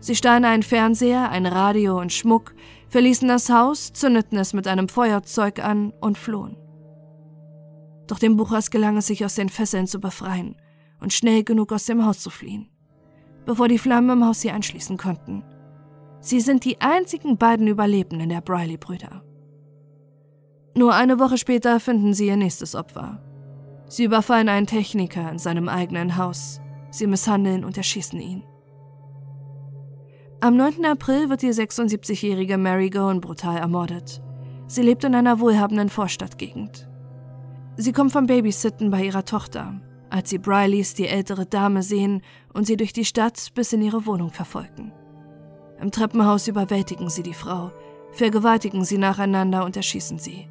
Sie 0.00 0.14
stahlen 0.14 0.44
einen 0.44 0.62
Fernseher, 0.62 1.30
ein 1.30 1.46
Radio 1.46 2.00
und 2.00 2.12
Schmuck, 2.12 2.54
verließen 2.88 3.28
das 3.28 3.50
Haus, 3.50 3.92
zündeten 3.92 4.38
es 4.38 4.52
mit 4.52 4.66
einem 4.68 4.88
Feuerzeug 4.88 5.62
an 5.64 5.92
und 6.00 6.18
flohen. 6.18 6.56
Doch 8.06 8.18
dem 8.18 8.36
Buchers 8.36 8.70
gelang 8.70 8.96
es 8.96 9.06
sich 9.06 9.24
aus 9.24 9.34
den 9.34 9.48
Fesseln 9.48 9.86
zu 9.86 10.00
befreien 10.00 10.56
und 11.00 11.12
schnell 11.12 11.44
genug 11.44 11.72
aus 11.72 11.86
dem 11.86 12.04
Haus 12.04 12.20
zu 12.20 12.30
fliehen, 12.30 12.68
bevor 13.44 13.68
die 13.68 13.78
Flammen 13.78 14.18
im 14.18 14.24
Haus 14.24 14.40
sie 14.40 14.50
anschließen 14.50 14.96
konnten. 14.96 15.44
Sie 16.20 16.40
sind 16.40 16.64
die 16.64 16.80
einzigen 16.80 17.36
beiden 17.36 17.66
Überlebenden 17.66 18.28
der 18.28 18.40
Briley-Brüder. 18.40 19.22
Nur 20.74 20.94
eine 20.94 21.18
Woche 21.18 21.38
später 21.38 21.80
finden 21.80 22.14
sie 22.14 22.26
ihr 22.26 22.36
nächstes 22.36 22.74
Opfer. 22.74 23.22
Sie 23.88 24.04
überfallen 24.04 24.48
einen 24.48 24.66
Techniker 24.66 25.30
in 25.30 25.38
seinem 25.38 25.68
eigenen 25.68 26.16
Haus. 26.16 26.60
Sie 26.90 27.06
misshandeln 27.06 27.64
und 27.64 27.76
erschießen 27.76 28.20
ihn. 28.20 28.44
Am 30.46 30.56
9. 30.56 30.84
April 30.84 31.28
wird 31.28 31.42
die 31.42 31.50
76-jährige 31.50 32.56
Mary 32.56 32.88
Gowan 32.88 33.20
brutal 33.20 33.56
ermordet. 33.56 34.22
Sie 34.68 34.82
lebt 34.82 35.02
in 35.02 35.16
einer 35.16 35.40
wohlhabenden 35.40 35.88
Vorstadtgegend. 35.88 36.88
Sie 37.76 37.90
kommt 37.90 38.12
vom 38.12 38.26
Babysitten 38.26 38.92
bei 38.92 39.06
ihrer 39.06 39.24
Tochter, 39.24 39.80
als 40.08 40.30
sie 40.30 40.38
Brileys, 40.38 40.94
die 40.94 41.08
ältere 41.08 41.46
Dame, 41.46 41.82
sehen 41.82 42.22
und 42.54 42.64
sie 42.64 42.76
durch 42.76 42.92
die 42.92 43.04
Stadt 43.04 43.48
bis 43.56 43.72
in 43.72 43.82
ihre 43.82 44.06
Wohnung 44.06 44.30
verfolgen. 44.30 44.92
Im 45.80 45.90
Treppenhaus 45.90 46.46
überwältigen 46.46 47.10
sie 47.10 47.24
die 47.24 47.34
Frau, 47.34 47.72
vergewaltigen 48.12 48.84
sie 48.84 48.98
nacheinander 48.98 49.64
und 49.64 49.76
erschießen 49.76 50.20
sie. 50.20 50.48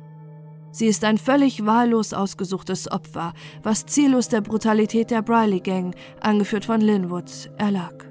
Sie 0.72 0.88
ist 0.88 1.06
ein 1.06 1.18
völlig 1.18 1.66
wahllos 1.66 2.12
ausgesuchtes 2.12 2.92
Opfer, 2.92 3.32
was 3.64 3.86
ziellos 3.86 4.28
der 4.28 4.42
Brutalität 4.42 5.10
der 5.10 5.22
Briley 5.22 5.62
Gang, 5.62 5.96
angeführt 6.20 6.66
von 6.66 6.82
Linwood, 6.82 7.50
erlag. 7.58 8.05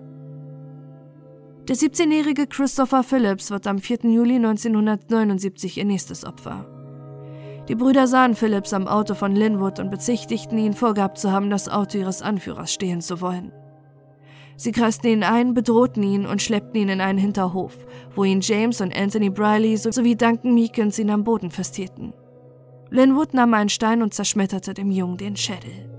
Der 1.68 1.76
17-jährige 1.76 2.46
Christopher 2.46 3.02
Phillips 3.02 3.50
wird 3.50 3.66
am 3.66 3.78
4. 3.78 4.00
Juli 4.02 4.34
1979 4.34 5.78
ihr 5.78 5.86
nächstes 5.86 6.26
Opfer. 6.26 6.66
Die 7.68 7.74
Brüder 7.74 8.06
sahen 8.06 8.34
Phillips 8.34 8.74
am 8.74 8.86
Auto 8.86 9.14
von 9.14 9.34
Linwood 9.34 9.80
und 9.80 9.90
bezichtigten 9.90 10.58
ihn, 10.58 10.74
vorgehabt 10.74 11.16
zu 11.16 11.32
haben, 11.32 11.48
das 11.48 11.70
Auto 11.70 11.96
ihres 11.96 12.20
Anführers 12.20 12.70
stehlen 12.70 13.00
zu 13.00 13.22
wollen. 13.22 13.50
Sie 14.56 14.72
kreisten 14.72 15.08
ihn 15.08 15.22
ein, 15.22 15.54
bedrohten 15.54 16.02
ihn 16.02 16.26
und 16.26 16.42
schleppten 16.42 16.82
ihn 16.82 16.90
in 16.90 17.00
einen 17.00 17.18
Hinterhof, 17.18 17.74
wo 18.14 18.24
ihn 18.24 18.42
James 18.42 18.82
und 18.82 18.94
Anthony 18.94 19.30
Briley 19.30 19.78
sowie 19.78 20.16
Duncan 20.16 20.54
Meekins 20.54 20.98
ihn 20.98 21.08
am 21.08 21.24
Boden 21.24 21.50
festhielten. 21.50 22.12
Linwood 22.90 23.32
nahm 23.32 23.54
einen 23.54 23.70
Stein 23.70 24.02
und 24.02 24.12
zerschmetterte 24.12 24.74
dem 24.74 24.90
Jungen 24.90 25.16
den 25.16 25.34
Schädel. 25.34 25.90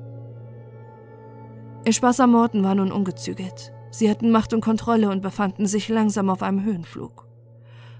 Ihr 1.85 1.93
Spaß 1.93 2.19
am 2.19 2.33
Morden 2.33 2.63
war 2.63 2.75
nun 2.75 2.91
ungezügelt. 2.91 3.74
Sie 3.97 4.09
hatten 4.09 4.29
Macht 4.29 4.53
und 4.53 4.59
Kontrolle 4.59 5.09
und 5.09 5.21
befanden 5.21 5.67
sich 5.67 5.87
langsam 5.87 6.29
auf 6.29 6.43
einem 6.43 6.65
Höhenflug. 6.65 7.25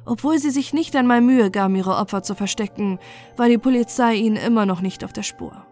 Obwohl 0.04 0.40
sie 0.40 0.50
sich 0.50 0.74
nicht 0.74 0.94
einmal 0.94 1.22
Mühe 1.22 1.50
gaben, 1.50 1.74
ihre 1.78 1.96
Opfer 1.96 2.22
zu 2.22 2.36
verstecken, 2.36 3.00
war 3.38 3.48
die 3.48 3.58
Polizei 3.58 4.16
ihnen 4.16 4.36
immer 4.36 4.66
noch 4.66 4.82
nicht 4.82 5.06
auf 5.06 5.14
der 5.14 5.24
Spur. 5.24 5.66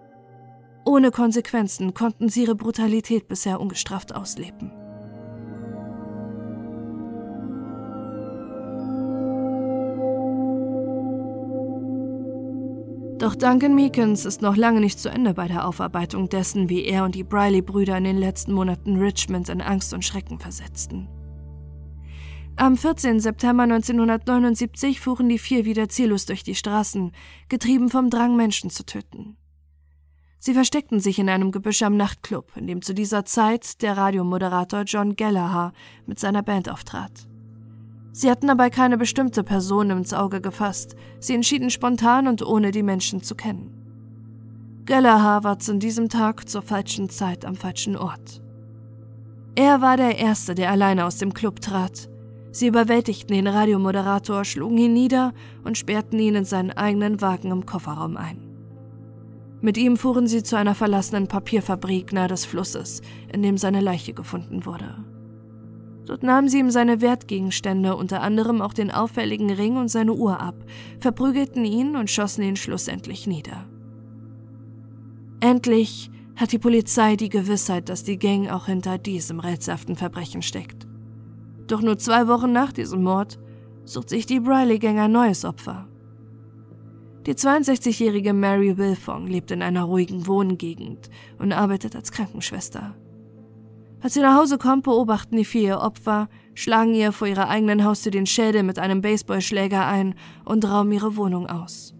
Ohne 0.86 1.12
Konsequenzen 1.12 1.94
konnten 1.94 2.30
sie 2.30 2.44
ihre 2.44 2.56
Brutalität 2.56 3.28
bisher 3.28 3.60
ungestraft 3.60 4.16
ausleben. 4.16 4.72
Doch 13.20 13.36
Duncan 13.36 13.76
Meekins 13.76 14.26
ist 14.26 14.42
noch 14.42 14.56
lange 14.58 14.82
nicht 14.82 15.00
zu 15.00 15.10
Ende 15.10 15.34
bei 15.34 15.48
der 15.48 15.68
Aufarbeitung 15.68 16.30
dessen, 16.30 16.68
wie 16.70 16.84
er 16.84 17.06
und 17.06 17.16
die 17.16 17.24
Briley-Brüder 17.24 17.98
in 17.98 18.04
den 18.04 18.18
letzten 18.18 18.54
Monaten 18.54 18.98
Richmond 18.98 19.50
in 19.50 19.62
Angst 19.62 19.94
und 19.94 20.04
Schrecken 20.04 20.40
versetzten. 20.40 21.08
Am 22.56 22.76
14. 22.76 23.20
September 23.20 23.64
1979 23.64 25.00
fuhren 25.00 25.30
die 25.30 25.40
vier 25.40 25.66
wieder 25.66 25.90
ziellos 25.90 26.26
durch 26.26 26.44
die 26.44 26.56
Straßen, 26.56 27.12
getrieben 27.50 27.90
vom 27.90 28.10
Drang, 28.10 28.36
Menschen 28.36 28.70
zu 28.70 28.86
töten. 28.86 29.38
Sie 30.40 30.54
versteckten 30.54 31.00
sich 31.00 31.18
in 31.20 31.30
einem 31.30 31.52
Gebüsch 31.52 31.82
am 31.84 31.96
Nachtclub, 31.96 32.52
in 32.58 32.68
dem 32.68 32.82
zu 32.82 32.94
dieser 32.94 33.26
Zeit 33.26 33.82
der 33.82 33.96
Radiomoderator 33.96 34.82
John 34.82 35.16
Gallagher 35.16 35.72
mit 36.06 36.20
seiner 36.20 36.44
Band 36.44 36.70
auftrat. 36.70 37.28
Sie 38.16 38.30
hatten 38.30 38.46
dabei 38.46 38.70
keine 38.70 39.00
bestimmte 39.00 39.44
Person 39.44 39.90
ins 39.90 40.14
Auge 40.14 40.40
gefasst, 40.40 40.96
sie 41.20 41.34
entschieden 41.34 41.72
spontan 41.72 42.28
und 42.28 42.46
ohne 42.46 42.70
die 42.70 42.84
Menschen 42.84 43.24
zu 43.24 43.34
kennen. 43.34 43.72
Gallagher 44.86 45.44
war 45.44 45.58
zu 45.58 45.76
diesem 45.78 46.10
Tag 46.10 46.48
zur 46.48 46.62
falschen 46.62 47.10
Zeit 47.10 47.44
am 47.44 47.56
falschen 47.56 47.98
Ort. 47.98 48.44
Er 49.56 49.82
war 49.82 49.98
der 49.98 50.20
Erste, 50.20 50.54
der 50.54 50.70
alleine 50.70 51.06
aus 51.06 51.18
dem 51.18 51.34
Club 51.34 51.60
trat. 51.60 52.08
Sie 52.52 52.68
überwältigten 52.68 53.36
den 53.36 53.48
Radiomoderator, 53.48 54.46
schlugen 54.46 54.78
ihn 54.78 54.94
nieder 54.94 55.34
und 55.64 55.78
sperrten 55.78 56.20
ihn 56.20 56.36
in 56.36 56.46
seinen 56.46 56.72
eigenen 56.72 57.20
Wagen 57.20 57.50
im 57.50 57.66
Kofferraum 57.66 58.16
ein. 58.16 58.48
Mit 59.62 59.76
ihm 59.78 59.98
fuhren 59.98 60.28
sie 60.28 60.44
zu 60.44 60.56
einer 60.56 60.76
verlassenen 60.76 61.28
Papierfabrik 61.28 62.14
nahe 62.14 62.28
des 62.28 62.46
Flusses, 62.46 63.02
in 63.32 63.42
dem 63.42 63.58
seine 63.58 63.80
Leiche 63.80 64.14
gefunden 64.14 64.68
wurde. 64.68 65.04
Dort 66.06 66.24
nahmen 66.24 66.50
sie 66.50 66.60
ihm 66.60 66.70
seine 66.70 67.02
Wertgegenstände, 67.02 67.96
unter 67.96 68.22
anderem 68.22 68.62
auch 68.62 68.74
den 68.74 68.92
auffälligen 68.92 69.50
Ring 69.50 69.78
und 69.78 69.88
seine 69.88 70.14
Uhr 70.14 70.40
ab, 70.40 70.56
verprügelten 71.00 71.64
ihn 71.64 71.96
und 71.96 72.10
schossen 72.10 72.44
ihn 72.44 72.56
schlussendlich 72.56 73.26
nieder. 73.26 73.66
Endlich 75.40 76.12
hat 76.36 76.52
die 76.52 76.60
Polizei 76.60 77.16
die 77.16 77.30
Gewissheit, 77.30 77.90
dass 77.90 78.04
die 78.04 78.18
Gang 78.18 78.50
auch 78.50 78.66
hinter 78.66 78.98
diesem 78.98 79.40
rätselhaften 79.40 79.96
Verbrechen 79.96 80.42
steckt. 80.42 80.88
Doch 81.68 81.82
nur 81.82 81.98
zwei 81.98 82.28
Wochen 82.28 82.52
nach 82.52 82.74
diesem 82.74 83.04
Mord 83.04 83.40
sucht 83.86 84.10
sich 84.10 84.26
die 84.26 84.40
Briley-Gang 84.40 85.00
ein 85.00 85.12
neues 85.12 85.46
Opfer. 85.46 85.88
Die 87.26 87.34
62-jährige 87.34 88.34
Mary 88.34 88.78
Wilfong 88.78 89.28
lebt 89.28 89.52
in 89.52 89.62
einer 89.62 89.84
ruhigen 89.84 90.28
Wohngegend 90.28 91.10
und 91.40 91.54
arbeitet 91.54 91.96
als 91.96 92.12
Krankenschwester. 92.12 92.96
Als 94.04 94.16
sie 94.16 94.20
nach 94.20 94.38
Hause 94.38 94.58
kommt, 94.58 94.84
beobachten 94.84 95.38
die 95.38 95.46
vier 95.46 95.62
ihr 95.62 95.80
Opfer, 95.80 96.28
schlagen 96.56 96.94
ihr 96.94 97.14
vor 97.14 97.26
ihrer 97.26 97.48
eigenen 97.48 97.86
Haustür 97.86 98.12
den 98.12 98.26
Schädel 98.26 98.62
mit 98.62 98.78
einem 98.78 99.00
Baseballschläger 99.00 99.88
ein 99.88 100.16
und 100.44 100.66
rauben 100.66 100.92
ihre 100.92 101.16
Wohnung 101.16 101.48
aus. 101.48 101.96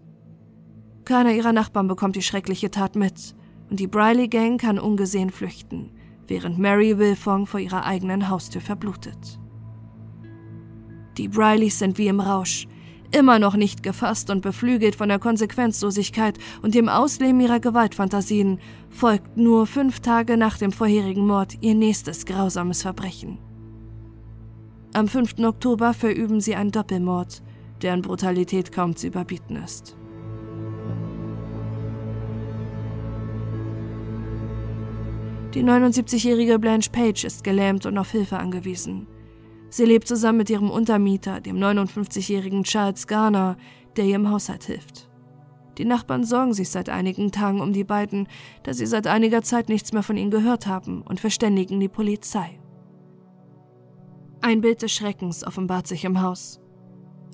Keiner 1.06 1.32
ihrer 1.32 1.54
Nachbarn 1.54 1.88
bekommt 1.88 2.16
die 2.16 2.22
schreckliche 2.22 2.70
Tat 2.70 2.94
mit 2.94 3.34
und 3.70 3.80
die 3.80 3.86
Briley 3.86 4.28
Gang 4.28 4.60
kann 4.60 4.78
ungesehen 4.78 5.30
flüchten, 5.30 5.92
während 6.26 6.58
Mary 6.58 6.98
Wilfong 6.98 7.46
vor 7.46 7.60
ihrer 7.60 7.86
eigenen 7.86 8.28
Haustür 8.28 8.60
verblutet. 8.60 9.40
Die 11.16 11.28
Brileys 11.28 11.78
sind 11.78 11.96
wie 11.96 12.08
im 12.08 12.20
Rausch, 12.20 12.68
immer 13.14 13.38
noch 13.38 13.54
nicht 13.54 13.82
gefasst 13.82 14.28
und 14.30 14.42
beflügelt 14.42 14.96
von 14.96 15.08
der 15.08 15.18
Konsequenzlosigkeit 15.18 16.38
und 16.62 16.74
dem 16.74 16.88
Ausleben 16.88 17.40
ihrer 17.40 17.60
Gewaltfantasien, 17.60 18.58
folgt 18.90 19.36
nur 19.36 19.66
fünf 19.66 20.00
Tage 20.00 20.36
nach 20.36 20.58
dem 20.58 20.72
vorherigen 20.72 21.26
Mord 21.26 21.54
ihr 21.60 21.74
nächstes 21.74 22.26
grausames 22.26 22.82
Verbrechen. 22.82 23.38
Am 24.94 25.08
5. 25.08 25.38
Oktober 25.40 25.94
verüben 25.94 26.40
sie 26.40 26.54
einen 26.54 26.70
Doppelmord, 26.70 27.42
deren 27.82 28.02
Brutalität 28.02 28.72
kaum 28.72 28.96
zu 28.96 29.06
überbieten 29.06 29.56
ist. 29.56 29.96
Die 35.54 35.62
79-jährige 35.62 36.58
Blanche 36.58 36.90
Page 36.90 37.24
ist 37.24 37.44
gelähmt 37.44 37.86
und 37.86 37.96
auf 37.96 38.10
Hilfe 38.10 38.38
angewiesen. 38.38 39.06
Sie 39.74 39.84
lebt 39.84 40.06
zusammen 40.06 40.38
mit 40.38 40.50
ihrem 40.50 40.70
Untermieter, 40.70 41.40
dem 41.40 41.56
59-jährigen 41.56 42.62
Charles 42.62 43.08
Garner, 43.08 43.56
der 43.96 44.04
ihr 44.04 44.14
im 44.14 44.30
Haushalt 44.30 44.62
hilft. 44.62 45.10
Die 45.78 45.84
Nachbarn 45.84 46.22
sorgen 46.22 46.54
sich 46.54 46.70
seit 46.70 46.88
einigen 46.88 47.32
Tagen 47.32 47.60
um 47.60 47.72
die 47.72 47.82
beiden, 47.82 48.28
da 48.62 48.72
sie 48.72 48.86
seit 48.86 49.08
einiger 49.08 49.42
Zeit 49.42 49.68
nichts 49.68 49.92
mehr 49.92 50.04
von 50.04 50.16
ihnen 50.16 50.30
gehört 50.30 50.68
haben 50.68 51.02
und 51.02 51.18
verständigen 51.18 51.80
die 51.80 51.88
Polizei. 51.88 52.60
Ein 54.42 54.60
Bild 54.60 54.80
des 54.80 54.92
Schreckens 54.92 55.44
offenbart 55.44 55.88
sich 55.88 56.04
im 56.04 56.22
Haus. 56.22 56.60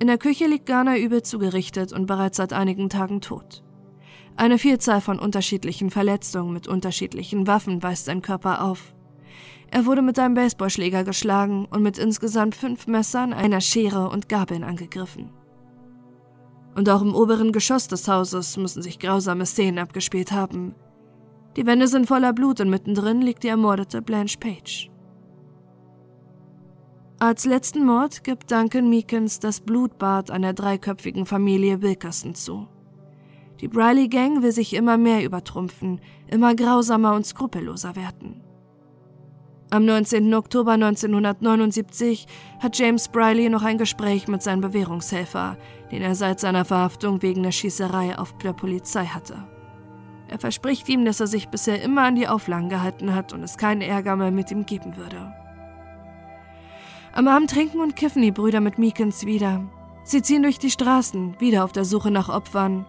In 0.01 0.07
der 0.07 0.17
Küche 0.17 0.47
liegt 0.47 0.65
Garner 0.65 0.97
übel 0.97 1.23
zugerichtet 1.23 1.93
und 1.93 2.07
bereits 2.07 2.39
seit 2.39 2.55
einigen 2.55 2.89
Tagen 2.89 3.21
tot. 3.21 3.63
Eine 4.37 4.57
Vielzahl 4.57 5.03
von 5.03 5.19
unterschiedlichen 5.19 5.91
Verletzungen 5.91 6.55
mit 6.55 6.69
unterschiedlichen 6.69 7.47
Waffen 7.47 7.83
weist 7.83 8.07
sein 8.07 8.23
Körper 8.23 8.65
auf. 8.65 8.95
Er 9.73 9.87
wurde 9.87 10.03
mit 10.03 10.19
einem 10.19 10.35
Baseballschläger 10.35 11.05
geschlagen 11.05 11.67
und 11.67 11.83
mit 11.83 11.97
insgesamt 11.97 12.57
fünf 12.57 12.87
Messern, 12.89 13.33
einer 13.33 13.61
Schere 13.61 14.09
und 14.11 14.29
Gabeln 14.29 14.65
angegriffen. 14.65 15.31
Und 16.75 16.89
auch 16.89 17.03
im 17.03 17.15
oberen 17.15 17.53
Geschoss 17.53 17.87
des 17.89 18.09
Hauses 18.09 18.57
müssen 18.57 18.83
sich 18.83 18.99
grausame 18.99 19.47
Szenen 19.47 19.79
abgespielt 19.79 20.33
haben. 20.33 20.75
Die 21.57 21.67
Wände 21.67 21.89
sind 21.89 22.07
voller 22.07 22.33
Blut 22.33 22.61
und 22.61 22.71
mittendrin 22.71 23.23
liegt 23.23 23.43
die 23.43 23.49
ermordete 23.49 24.03
Blanche 24.03 24.39
Page. 24.39 24.91
Als 27.19 27.45
letzten 27.45 27.85
Mord 27.85 28.25
gibt 28.25 28.51
Duncan 28.51 28.89
Meekins 28.89 29.41
das 29.41 29.61
Blutbad 29.61 30.31
einer 30.31 30.53
dreiköpfigen 30.53 31.27
Familie 31.27 31.83
Wilkerson 31.83 32.35
zu. 32.35 32.67
Die 33.61 33.69
Briley 33.69 34.09
Gang 34.09 34.43
will 34.43 34.53
sich 34.53 34.73
immer 34.73 34.97
mehr 34.97 35.23
übertrumpfen, 35.23 36.01
immer 36.29 36.55
grausamer 36.55 37.15
und 37.15 37.27
skrupelloser 37.27 37.95
werden. 37.95 38.43
Am 39.73 39.85
19. 39.85 40.35
Oktober 40.35 40.73
1979 40.73 42.27
hat 42.59 42.77
James 42.77 43.07
Briley 43.07 43.49
noch 43.49 43.63
ein 43.63 43.79
Gespräch 43.79 44.27
mit 44.27 44.43
seinem 44.43 44.63
Bewährungshelfer, 44.63 45.57
den 45.93 46.03
er 46.03 46.17
seit 46.17 46.41
seiner 46.41 46.65
Verhaftung 46.65 47.23
wegen 47.23 47.45
der 47.45 47.53
Schießerei 47.53 48.19
auf 48.19 48.37
der 48.39 48.53
Polizei 48.53 49.05
hatte. 49.05 49.45
Er 50.27 50.41
verspricht 50.41 50.89
ihm, 50.89 51.05
dass 51.05 51.21
er 51.21 51.29
sich 51.29 51.51
bisher 51.51 51.81
immer 51.83 52.03
an 52.03 52.17
die 52.17 52.27
Auflagen 52.27 52.69
gehalten 52.69 53.15
hat 53.15 53.33
und 53.33 53.45
es 53.45 53.59
keinen 53.59 53.81
Ärger 53.81 54.17
mehr 54.17 54.33
mit 54.33 54.51
ihm 54.51 54.67
geben 54.67 54.97
würde. 54.97 55.33
Am 57.13 57.29
Abend 57.29 57.51
trinken 57.51 57.79
und 57.79 57.95
kiffen 57.95 58.23
die 58.23 58.33
Brüder 58.33 58.61
mit 58.61 58.77
Meekins 58.77 59.25
wieder. 59.25 59.63
Sie 60.03 60.21
ziehen 60.21 60.43
durch 60.43 60.59
die 60.59 60.71
Straßen, 60.71 61.37
wieder 61.39 61.63
auf 61.63 61.71
der 61.71 61.85
Suche 61.85 62.11
nach 62.11 62.29
Opfern. 62.29 62.87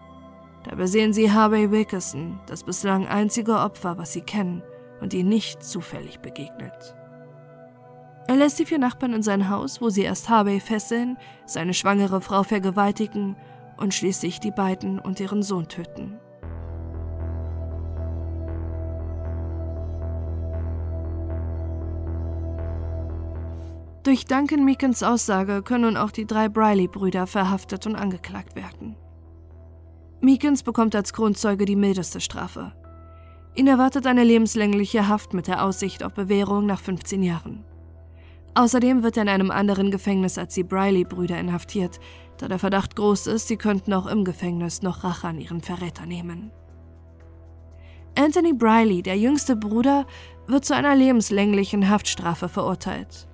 Dabei 0.64 0.86
sehen 0.86 1.12
sie 1.12 1.30
Harvey 1.30 1.70
Wilkerson, 1.70 2.40
das 2.46 2.64
bislang 2.64 3.06
einzige 3.06 3.60
Opfer, 3.60 3.98
was 3.98 4.12
sie 4.12 4.22
kennen 4.22 4.64
und 5.02 5.12
ihr 5.12 5.24
nicht 5.24 5.62
zufällig 5.62 6.20
begegnet. 6.20 6.94
Er 8.28 8.36
lässt 8.36 8.60
die 8.60 8.64
vier 8.64 8.78
Nachbarn 8.78 9.12
in 9.12 9.22
sein 9.22 9.50
Haus, 9.50 9.80
wo 9.80 9.90
sie 9.90 10.02
erst 10.02 10.28
Harvey 10.28 10.60
fesseln, 10.60 11.18
seine 11.44 11.74
schwangere 11.74 12.20
Frau 12.20 12.44
vergewaltigen 12.44 13.36
und 13.76 13.92
schließlich 13.92 14.38
die 14.38 14.52
beiden 14.52 15.00
und 15.00 15.18
ihren 15.18 15.42
Sohn 15.42 15.66
töten. 15.66 16.20
Durch 24.04 24.24
Duncan 24.24 24.64
Meekins 24.64 25.02
Aussage 25.02 25.62
können 25.62 25.84
nun 25.84 25.96
auch 25.96 26.10
die 26.10 26.26
drei 26.26 26.48
Briley-Brüder 26.48 27.26
verhaftet 27.26 27.86
und 27.86 27.96
angeklagt 27.96 28.54
werden. 28.56 28.96
Meekins 30.20 30.62
bekommt 30.62 30.94
als 30.94 31.12
Grundzeuge 31.12 31.64
die 31.64 31.76
mildeste 31.76 32.20
Strafe, 32.20 32.72
Ihn 33.54 33.66
erwartet 33.66 34.06
eine 34.06 34.24
lebenslängliche 34.24 35.08
Haft 35.08 35.34
mit 35.34 35.46
der 35.46 35.62
Aussicht 35.64 36.04
auf 36.04 36.14
Bewährung 36.14 36.64
nach 36.64 36.80
15 36.80 37.22
Jahren. 37.22 37.64
Außerdem 38.54 39.02
wird 39.02 39.16
er 39.16 39.24
in 39.24 39.28
einem 39.28 39.50
anderen 39.50 39.90
Gefängnis 39.90 40.38
als 40.38 40.54
die 40.54 40.64
Briley-Brüder 40.64 41.38
inhaftiert, 41.38 42.00
da 42.38 42.48
der 42.48 42.58
Verdacht 42.58 42.96
groß 42.96 43.28
ist, 43.28 43.48
sie 43.48 43.56
könnten 43.56 43.92
auch 43.92 44.06
im 44.06 44.24
Gefängnis 44.24 44.82
noch 44.82 45.04
Rache 45.04 45.28
an 45.28 45.40
ihren 45.40 45.60
Verräter 45.60 46.06
nehmen. 46.06 46.50
Anthony 48.18 48.52
Briley, 48.52 49.02
der 49.02 49.16
jüngste 49.16 49.56
Bruder, 49.56 50.06
wird 50.46 50.64
zu 50.64 50.74
einer 50.74 50.94
lebenslänglichen 50.94 51.88
Haftstrafe 51.88 52.48
verurteilt. 52.48 53.28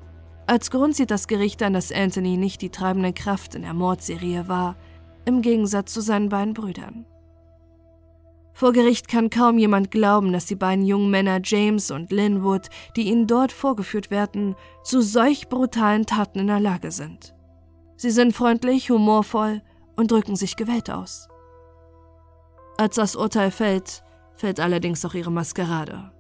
Als 0.46 0.70
Grund 0.70 0.94
sieht 0.94 1.10
das 1.10 1.26
Gericht 1.26 1.62
an, 1.62 1.72
dass 1.72 1.92
Anthony 1.92 2.36
nicht 2.36 2.62
die 2.62 2.70
treibende 2.70 3.12
Kraft 3.12 3.54
in 3.54 3.62
der 3.62 3.74
Mordserie 3.74 4.48
war, 4.48 4.76
im 5.24 5.42
Gegensatz 5.42 5.92
zu 5.92 6.00
seinen 6.00 6.28
beiden 6.28 6.54
Brüdern. 6.54 7.06
Vor 8.58 8.72
Gericht 8.72 9.06
kann 9.06 9.30
kaum 9.30 9.56
jemand 9.56 9.92
glauben, 9.92 10.32
dass 10.32 10.46
die 10.46 10.56
beiden 10.56 10.84
jungen 10.84 11.12
Männer 11.12 11.38
James 11.44 11.92
und 11.92 12.10
Linwood, 12.10 12.66
die 12.96 13.02
ihnen 13.02 13.28
dort 13.28 13.52
vorgeführt 13.52 14.10
werden, 14.10 14.56
zu 14.82 15.00
solch 15.00 15.48
brutalen 15.48 16.06
Taten 16.06 16.40
in 16.40 16.48
der 16.48 16.58
Lage 16.58 16.90
sind. 16.90 17.36
Sie 17.94 18.10
sind 18.10 18.34
freundlich, 18.34 18.90
humorvoll 18.90 19.62
und 19.94 20.10
drücken 20.10 20.34
sich 20.34 20.56
gewählt 20.56 20.90
aus. 20.90 21.28
Als 22.78 22.96
das 22.96 23.14
Urteil 23.14 23.52
fällt, 23.52 24.02
fällt 24.34 24.58
allerdings 24.58 25.04
auch 25.04 25.14
ihre 25.14 25.30
Maskerade. 25.30 26.10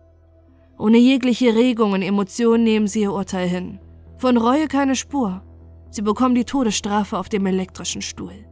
Ohne 0.78 0.98
jegliche 0.98 1.56
Regung 1.56 1.90
und 1.90 2.02
Emotion 2.02 2.62
nehmen 2.62 2.86
sie 2.86 3.00
ihr 3.00 3.12
Urteil 3.12 3.48
hin. 3.48 3.80
Von 4.16 4.36
Reue 4.36 4.68
keine 4.68 4.94
Spur. 4.94 5.42
Sie 5.90 6.02
bekommen 6.02 6.36
die 6.36 6.44
Todesstrafe 6.44 7.18
auf 7.18 7.28
dem 7.28 7.46
elektrischen 7.46 8.00
Stuhl. 8.00 8.47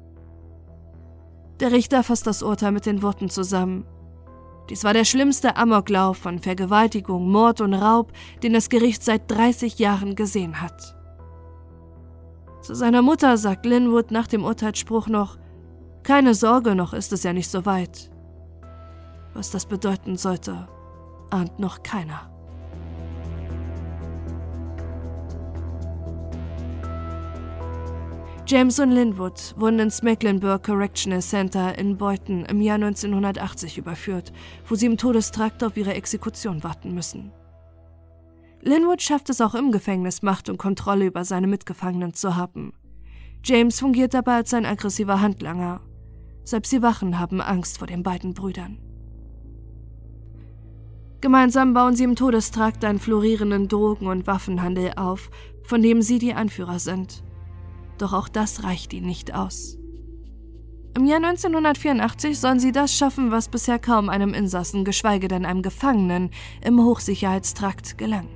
Der 1.61 1.73
Richter 1.73 2.03
fasst 2.03 2.27
das 2.27 2.43
Urteil 2.43 2.73
mit 2.73 2.87
den 2.87 3.03
Worten 3.03 3.31
zusammen. 3.31 3.87
Dies 4.69 4.85
war 4.85 4.93
der 4.93 5.05
schlimmste 5.05 5.57
Amoklauf 5.57 6.19
von 6.19 6.39
Vergewaltigung, 6.39 7.31
Mord 7.31 7.61
und 7.61 7.73
Raub, 7.73 8.13
den 8.43 8.53
das 8.53 8.69
Gericht 8.69 9.03
seit 9.03 9.31
30 9.31 9.79
Jahren 9.79 10.17
gesehen 10.17 10.61
hat. 10.61 10.97
Zu 12.63 12.75
seiner 12.75 13.01
Mutter 13.01 13.37
sagt 13.37 13.65
Linwood 13.65 14.11
nach 14.11 14.27
dem 14.27 14.45
Urteilsspruch 14.45 15.07
noch, 15.07 15.39
keine 16.03 16.35
Sorge, 16.35 16.75
noch 16.75 16.93
ist 16.93 17.13
es 17.13 17.23
ja 17.23 17.33
nicht 17.33 17.51
so 17.51 17.65
weit. 17.65 18.11
Was 19.35 19.51
das 19.51 19.67
bedeuten 19.67 20.17
sollte, 20.17 20.69
ahnt 21.31 21.59
noch 21.59 21.83
keiner. 21.83 22.36
James 28.49 28.79
und 28.79 28.93
Linwood 28.93 29.57
wurden 29.57 29.81
ins 29.81 30.03
Mecklenburg 30.03 30.63
Correctional 30.63 31.21
Center 31.21 31.77
in 31.77 31.97
Boynton 31.97 32.45
im 32.45 32.61
Jahr 32.61 32.77
1980 32.77 33.77
überführt, 33.77 34.33
wo 34.69 34.77
sie 34.77 34.87
im 34.87 34.97
Todestrakt 34.97 35.65
auf 35.65 35.77
ihre 35.77 35.95
Exekution 35.95 36.63
warten 36.63 36.95
müssen. 36.95 37.33
Linwood 38.63 39.03
schafft 39.03 39.31
es 39.31 39.41
auch 39.41 39.57
im 39.57 39.73
Gefängnis, 39.73 40.23
Macht 40.23 40.49
und 40.49 40.59
Kontrolle 40.59 41.07
über 41.07 41.25
seine 41.25 41.49
Mitgefangenen 41.49 42.15
zu 42.15 42.37
haben. 42.37 42.73
James 43.43 43.81
fungiert 43.81 44.15
dabei 44.15 44.37
als 44.37 44.55
ein 44.55 44.65
aggressiver 44.65 45.21
Handlanger. 45.21 45.81
Selbst 46.45 46.71
die 46.71 46.83
Wachen 46.83 47.19
haben 47.19 47.41
Angst 47.41 47.79
vor 47.79 47.89
den 47.89 48.05
beiden 48.05 48.33
Brüdern. 48.33 48.79
Gemeinsam 51.21 51.75
bauen 51.75 51.97
sie 51.97 52.05
im 52.05 52.15
Todestrakt 52.15 52.85
einen 52.85 53.01
florierenden 53.01 53.67
Drogen- 53.67 54.07
und 54.07 54.29
Waffenhandel 54.29 54.93
auf, 54.95 55.33
von 55.65 55.83
dem 55.83 56.01
sie 56.01 56.21
die 56.21 56.35
Anführer 56.35 56.79
sind 56.79 57.26
doch 58.03 58.13
auch 58.13 58.29
das 58.29 58.63
reicht 58.63 58.93
ihnen 58.93 59.07
nicht 59.07 59.35
aus. 59.35 59.79
Im 60.97 61.05
Jahr 61.05 61.19
1984 61.19 62.39
sollen 62.39 62.59
sie 62.59 62.73
das 62.73 62.95
schaffen, 62.97 63.31
was 63.31 63.49
bisher 63.49 63.79
kaum 63.79 64.09
einem 64.09 64.33
Insassen, 64.33 64.85
geschweige 64.85 65.29
denn 65.29 65.45
einem 65.45 65.61
Gefangenen 65.61 66.31
im 66.65 66.83
Hochsicherheitstrakt 66.83 67.99
gelang. 67.99 68.29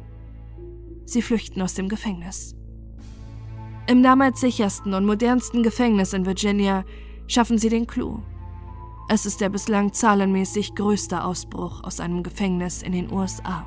Sie 1.07 1.23
flüchten 1.23 1.62
aus 1.62 1.75
dem 1.75 1.88
Gefängnis. 1.88 2.55
Im 3.87 4.03
damals 4.03 4.40
sichersten 4.40 4.92
und 4.94 5.07
modernsten 5.07 5.62
Gefängnis 5.62 6.12
in 6.12 6.27
Virginia 6.27 6.85
schaffen 7.27 7.57
sie 7.57 7.70
den 7.70 7.87
Clou. 7.87 8.23
Es 9.09 9.27
ist 9.27 9.40
der 9.40 9.49
bislang 9.49 9.92
zahlenmäßig 9.92 10.75
größte 10.75 11.25
Ausbruch 11.25 11.83
aus 11.83 11.99
einem 11.99 12.23
Gefängnis 12.23 12.83
in 12.83 12.92
den 12.92 13.11
USA. 13.11 13.66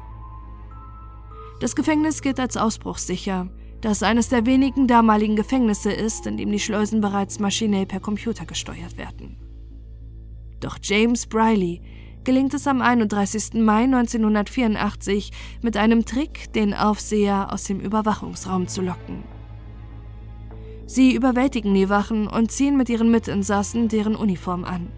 Das 1.59 1.75
Gefängnis 1.75 2.21
gilt 2.21 2.39
als 2.39 2.57
ausbruchssicher, 2.57 3.49
da 3.83 3.91
es 3.91 4.01
eines 4.01 4.29
der 4.29 4.45
wenigen 4.45 4.87
damaligen 4.87 5.35
Gefängnisse 5.35 5.91
ist, 5.91 6.25
in 6.25 6.37
dem 6.37 6.49
die 6.49 6.59
Schleusen 6.59 7.01
bereits 7.01 7.39
maschinell 7.39 7.85
per 7.85 7.99
Computer 7.99 8.45
gesteuert 8.45 8.97
werden. 8.97 9.35
Doch 10.61 10.77
James 10.81 11.27
Briley 11.27 11.81
gelingt 12.23 12.53
es 12.53 12.65
am 12.65 12.81
31. 12.81 13.55
Mai 13.55 13.83
1984 13.83 15.31
mit 15.61 15.75
einem 15.75 16.05
Trick, 16.05 16.53
den 16.53 16.73
Aufseher 16.73 17.51
aus 17.51 17.65
dem 17.65 17.81
Überwachungsraum 17.81 18.69
zu 18.69 18.81
locken. 18.81 19.25
Sie 20.85 21.13
überwältigen 21.13 21.73
die 21.73 21.89
Wachen 21.89 22.27
und 22.27 22.53
ziehen 22.53 22.77
mit 22.77 22.87
ihren 22.87 23.11
Mitinsassen 23.11 23.89
deren 23.89 24.15
Uniform 24.15 24.63
an. 24.63 24.93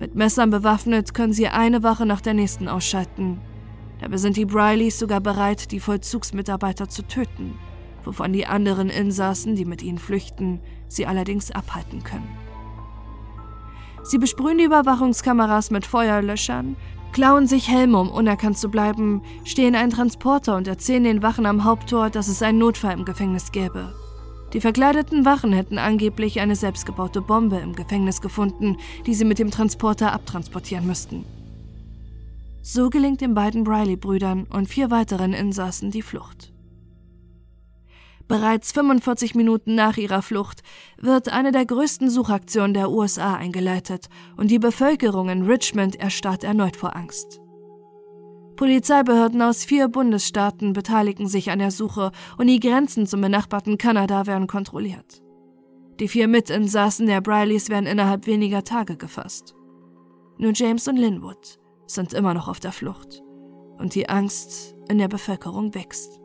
Mit 0.00 0.16
Messern 0.16 0.50
bewaffnet 0.50 1.14
können 1.14 1.32
sie 1.32 1.46
eine 1.46 1.84
Wache 1.84 2.06
nach 2.06 2.20
der 2.20 2.34
nächsten 2.34 2.66
ausschalten. 2.66 3.40
Dabei 4.00 4.16
sind 4.16 4.36
die 4.36 4.46
Brileys 4.46 4.98
sogar 4.98 5.20
bereit, 5.20 5.70
die 5.70 5.78
Vollzugsmitarbeiter 5.78 6.88
zu 6.88 7.02
töten, 7.02 7.54
wovon 8.04 8.32
die 8.32 8.46
anderen 8.46 8.88
Insassen, 8.90 9.56
die 9.56 9.64
mit 9.64 9.82
ihnen 9.82 9.98
flüchten, 9.98 10.60
sie 10.88 11.06
allerdings 11.06 11.50
abhalten 11.50 12.02
können. 12.02 12.28
Sie 14.02 14.18
besprühen 14.18 14.58
die 14.58 14.64
Überwachungskameras 14.64 15.70
mit 15.70 15.86
Feuerlöschern, 15.86 16.76
klauen 17.12 17.46
sich 17.46 17.68
Helme, 17.68 17.98
um 17.98 18.10
unerkannt 18.10 18.58
zu 18.58 18.70
bleiben, 18.70 19.22
stehen 19.44 19.74
einen 19.74 19.90
Transporter 19.90 20.56
und 20.56 20.68
erzählen 20.68 21.04
den 21.04 21.22
Wachen 21.22 21.46
am 21.46 21.64
Haupttor, 21.64 22.10
dass 22.10 22.28
es 22.28 22.42
einen 22.42 22.58
Notfall 22.58 22.94
im 22.94 23.04
Gefängnis 23.04 23.52
gäbe. 23.52 23.94
Die 24.52 24.60
verkleideten 24.60 25.24
Wachen 25.24 25.52
hätten 25.52 25.78
angeblich 25.78 26.40
eine 26.40 26.56
selbstgebaute 26.56 27.20
Bombe 27.20 27.58
im 27.58 27.74
Gefängnis 27.74 28.20
gefunden, 28.20 28.78
die 29.06 29.14
sie 29.14 29.24
mit 29.24 29.38
dem 29.38 29.50
Transporter 29.50 30.12
abtransportieren 30.12 30.86
müssten. 30.86 31.24
So 32.62 32.90
gelingt 32.90 33.20
den 33.20 33.34
beiden 33.34 33.64
Briley-Brüdern 33.64 34.46
und 34.50 34.68
vier 34.68 34.90
weiteren 34.90 35.32
Insassen 35.32 35.90
die 35.90 36.02
Flucht. 36.02 36.49
Bereits 38.30 38.70
45 38.70 39.34
Minuten 39.34 39.74
nach 39.74 39.96
ihrer 39.96 40.22
Flucht 40.22 40.62
wird 40.96 41.32
eine 41.32 41.50
der 41.50 41.66
größten 41.66 42.08
Suchaktionen 42.08 42.74
der 42.74 42.88
USA 42.88 43.34
eingeleitet 43.34 44.06
und 44.36 44.52
die 44.52 44.60
Bevölkerung 44.60 45.28
in 45.30 45.42
Richmond 45.42 45.96
erstarrt 45.96 46.44
erneut 46.44 46.76
vor 46.76 46.94
Angst. 46.94 47.40
Polizeibehörden 48.54 49.42
aus 49.42 49.64
vier 49.64 49.88
Bundesstaaten 49.88 50.74
beteiligen 50.74 51.26
sich 51.26 51.50
an 51.50 51.58
der 51.58 51.72
Suche 51.72 52.12
und 52.38 52.46
die 52.46 52.60
Grenzen 52.60 53.04
zum 53.04 53.20
benachbarten 53.20 53.78
Kanada 53.78 54.28
werden 54.28 54.46
kontrolliert. 54.46 55.24
Die 55.98 56.06
vier 56.06 56.28
Mitinsassen 56.28 57.08
der 57.08 57.22
Brileys 57.22 57.68
werden 57.68 57.88
innerhalb 57.88 58.28
weniger 58.28 58.62
Tage 58.62 58.96
gefasst. 58.96 59.56
Nur 60.38 60.52
James 60.54 60.86
und 60.86 60.98
Linwood 60.98 61.58
sind 61.88 62.12
immer 62.12 62.32
noch 62.32 62.46
auf 62.46 62.60
der 62.60 62.70
Flucht 62.70 63.24
und 63.78 63.96
die 63.96 64.08
Angst 64.08 64.76
in 64.88 64.98
der 64.98 65.08
Bevölkerung 65.08 65.74
wächst. 65.74 66.19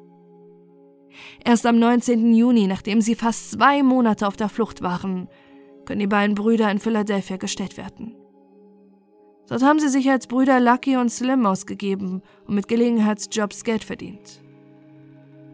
Erst 1.44 1.66
am 1.66 1.80
19. 1.80 2.34
Juni, 2.34 2.68
nachdem 2.68 3.02
sie 3.02 3.16
fast 3.16 3.52
zwei 3.52 3.84
Monate 3.84 4.28
auf 4.28 4.38
der 4.38 4.50
Flucht 4.50 4.82
waren, 4.82 5.28
können 5.86 6.00
die 6.00 6.08
beiden 6.08 6.36
Brüder 6.36 6.70
in 6.72 6.80
Philadelphia 6.80 7.38
gestellt 7.38 7.78
werden. 7.78 8.16
Dort 9.48 9.64
haben 9.64 9.80
sie 9.80 9.90
sich 9.90 10.10
als 10.10 10.28
Brüder 10.28 10.60
Lucky 10.60 10.98
und 10.98 11.10
Slim 11.10 11.46
ausgegeben 11.46 12.24
und 12.48 12.56
mit 12.56 12.68
Gelegenheitsjobs 12.68 13.64
Geld 13.64 13.84
verdient. 13.84 14.42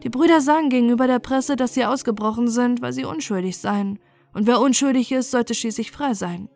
Die 0.03 0.09
Brüder 0.09 0.41
sagen 0.41 0.69
gegenüber 0.69 1.07
der 1.07 1.19
Presse, 1.19 1.55
dass 1.55 1.73
sie 1.73 1.85
ausgebrochen 1.85 2.47
sind, 2.47 2.81
weil 2.81 2.93
sie 2.93 3.05
unschuldig 3.05 3.57
seien, 3.57 3.99
und 4.33 4.47
wer 4.47 4.61
unschuldig 4.61 5.11
ist, 5.11 5.31
sollte 5.31 5.53
schließlich 5.53 5.91
frei 5.91 6.13
sein. 6.13 6.47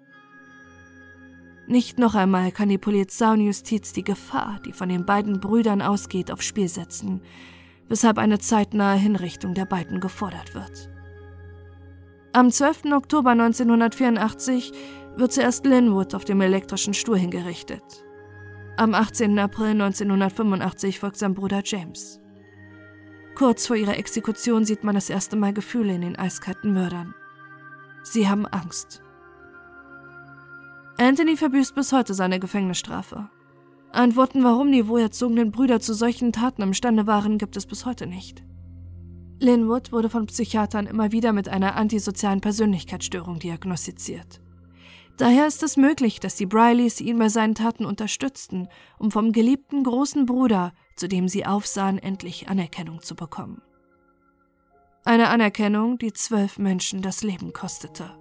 Nicht 1.67 1.99
noch 1.99 2.15
einmal 2.15 2.51
kann 2.51 2.69
die 2.69 2.77
Polizei 2.77 3.33
und 3.33 3.41
Justiz 3.41 3.91
die 3.91 4.03
Gefahr, 4.03 4.61
die 4.65 4.71
von 4.71 4.87
den 4.87 5.05
beiden 5.05 5.39
Brüdern 5.39 5.81
ausgeht, 5.81 6.31
aufs 6.31 6.45
Spiel 6.45 6.69
setzen, 6.69 7.21
weshalb 7.89 8.17
eine 8.17 8.39
zeitnahe 8.39 8.97
Hinrichtung 8.97 9.53
der 9.53 9.65
beiden 9.65 9.99
gefordert 9.99 10.55
wird. 10.55 10.89
Am 12.33 12.51
12. 12.51 12.91
Oktober 12.93 13.31
1984 13.31 14.73
wird 15.15 15.31
zuerst 15.31 15.65
Linwood 15.65 16.13
auf 16.13 16.25
dem 16.25 16.41
elektrischen 16.41 16.93
Stuhl 16.93 17.17
hingerichtet. 17.17 17.83
Am 18.77 18.93
18. 18.93 19.39
April 19.39 19.71
1985 19.71 20.99
folgt 20.99 21.17
sein 21.17 21.33
Bruder 21.33 21.61
James. 21.63 22.19
Kurz 23.35 23.67
vor 23.67 23.75
ihrer 23.75 23.97
Exekution 23.97 24.65
sieht 24.65 24.83
man 24.83 24.95
das 24.95 25.09
erste 25.09 25.35
Mal 25.37 25.53
Gefühle 25.53 25.93
in 25.93 26.01
den 26.01 26.15
eiskalten 26.17 26.73
Mördern. 26.73 27.13
Sie 28.03 28.27
haben 28.27 28.45
Angst. 28.45 29.01
Anthony 30.97 31.35
verbüßt 31.35 31.75
bis 31.75 31.91
heute 31.91 32.13
seine 32.13 32.39
Gefängnisstrafe. 32.39 33.29
Antworten, 33.91 34.43
warum 34.43 34.71
die 34.71 34.87
wohlerzogenen 34.87 35.51
Brüder 35.51 35.79
zu 35.79 35.93
solchen 35.93 36.31
Taten 36.31 36.61
imstande 36.61 37.07
waren, 37.07 37.37
gibt 37.37 37.55
es 37.55 37.65
bis 37.65 37.85
heute 37.85 38.07
nicht. 38.07 38.43
Linwood 39.39 39.91
wurde 39.91 40.09
von 40.09 40.25
Psychiatern 40.27 40.87
immer 40.87 41.11
wieder 41.11 41.33
mit 41.33 41.49
einer 41.49 41.75
antisozialen 41.75 42.41
Persönlichkeitsstörung 42.41 43.39
diagnostiziert. 43.39 44.41
Daher 45.17 45.47
ist 45.47 45.63
es 45.63 45.77
möglich, 45.77 46.19
dass 46.19 46.35
die 46.35 46.45
Brileys 46.45 46.99
ihn 46.99 47.17
bei 47.17 47.29
seinen 47.29 47.55
Taten 47.55 47.85
unterstützten, 47.85 48.67
um 48.97 49.11
vom 49.11 49.31
geliebten 49.31 49.83
großen 49.83 50.25
Bruder, 50.25 50.73
zu 50.95 51.07
dem 51.07 51.29
sie 51.29 51.45
aufsahen, 51.45 51.97
endlich 51.97 52.49
Anerkennung 52.49 53.01
zu 53.01 53.15
bekommen. 53.15 53.61
Eine 55.05 55.29
Anerkennung, 55.29 55.97
die 55.97 56.11
zwölf 56.11 56.57
Menschen 56.57 57.01
das 57.01 57.23
Leben 57.23 57.53
kostete. 57.53 58.11